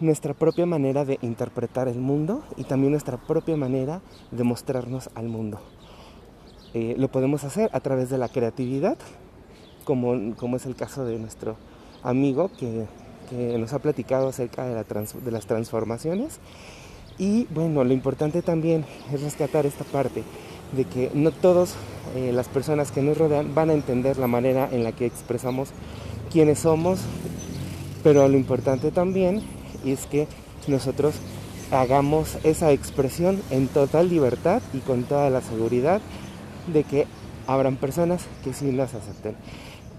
nuestra 0.00 0.34
propia 0.34 0.66
manera 0.66 1.06
de 1.06 1.18
interpretar 1.22 1.88
el 1.88 1.96
mundo 1.96 2.44
y 2.58 2.64
también 2.64 2.90
nuestra 2.90 3.16
propia 3.16 3.56
manera 3.56 4.02
de 4.32 4.44
mostrarnos 4.44 5.08
al 5.14 5.28
mundo. 5.28 5.60
Eh, 6.74 6.94
lo 6.98 7.08
podemos 7.08 7.42
hacer 7.44 7.70
a 7.72 7.80
través 7.80 8.10
de 8.10 8.18
la 8.18 8.28
creatividad, 8.28 8.98
como, 9.84 10.36
como 10.36 10.56
es 10.56 10.66
el 10.66 10.76
caso 10.76 11.06
de 11.06 11.18
nuestro 11.18 11.56
amigo 12.02 12.50
que, 12.58 12.84
nos 13.58 13.72
ha 13.72 13.78
platicado 13.78 14.28
acerca 14.28 14.66
de 14.66 15.30
las 15.30 15.46
transformaciones. 15.46 16.38
Y 17.16 17.46
bueno, 17.46 17.82
lo 17.82 17.94
importante 17.94 18.42
también 18.42 18.84
es 19.10 19.22
rescatar 19.22 19.64
esta 19.64 19.84
parte 19.84 20.22
de 20.72 20.84
que 20.84 21.10
no 21.14 21.30
todas 21.30 21.74
eh, 22.14 22.32
las 22.32 22.48
personas 22.48 22.90
que 22.90 23.02
nos 23.02 23.18
rodean 23.18 23.54
van 23.54 23.70
a 23.70 23.74
entender 23.74 24.18
la 24.18 24.26
manera 24.26 24.68
en 24.70 24.84
la 24.84 24.92
que 24.92 25.06
expresamos 25.06 25.70
quiénes 26.30 26.60
somos, 26.60 27.00
pero 28.02 28.28
lo 28.28 28.36
importante 28.36 28.90
también 28.90 29.42
es 29.84 30.06
que 30.06 30.26
nosotros 30.68 31.14
hagamos 31.70 32.36
esa 32.44 32.72
expresión 32.72 33.40
en 33.50 33.68
total 33.68 34.08
libertad 34.08 34.62
y 34.72 34.78
con 34.78 35.04
toda 35.04 35.30
la 35.30 35.40
seguridad 35.40 36.00
de 36.72 36.84
que 36.84 37.06
habrán 37.46 37.76
personas 37.76 38.24
que 38.44 38.52
sí 38.52 38.72
las 38.72 38.94
acepten. 38.94 39.36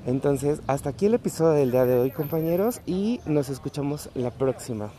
Entonces, 0.06 0.62
hasta 0.67 0.89
aquí 0.89 1.08
el 1.08 1.15
episodio 1.15 1.51
del 1.51 1.71
día 1.71 1.86
de 1.86 1.99
hoy, 1.99 2.12
compañeros, 2.12 2.80
y 2.86 3.19
nos 3.25 3.49
escuchamos 3.49 4.10
la 4.15 4.32
próxima. 4.32 4.89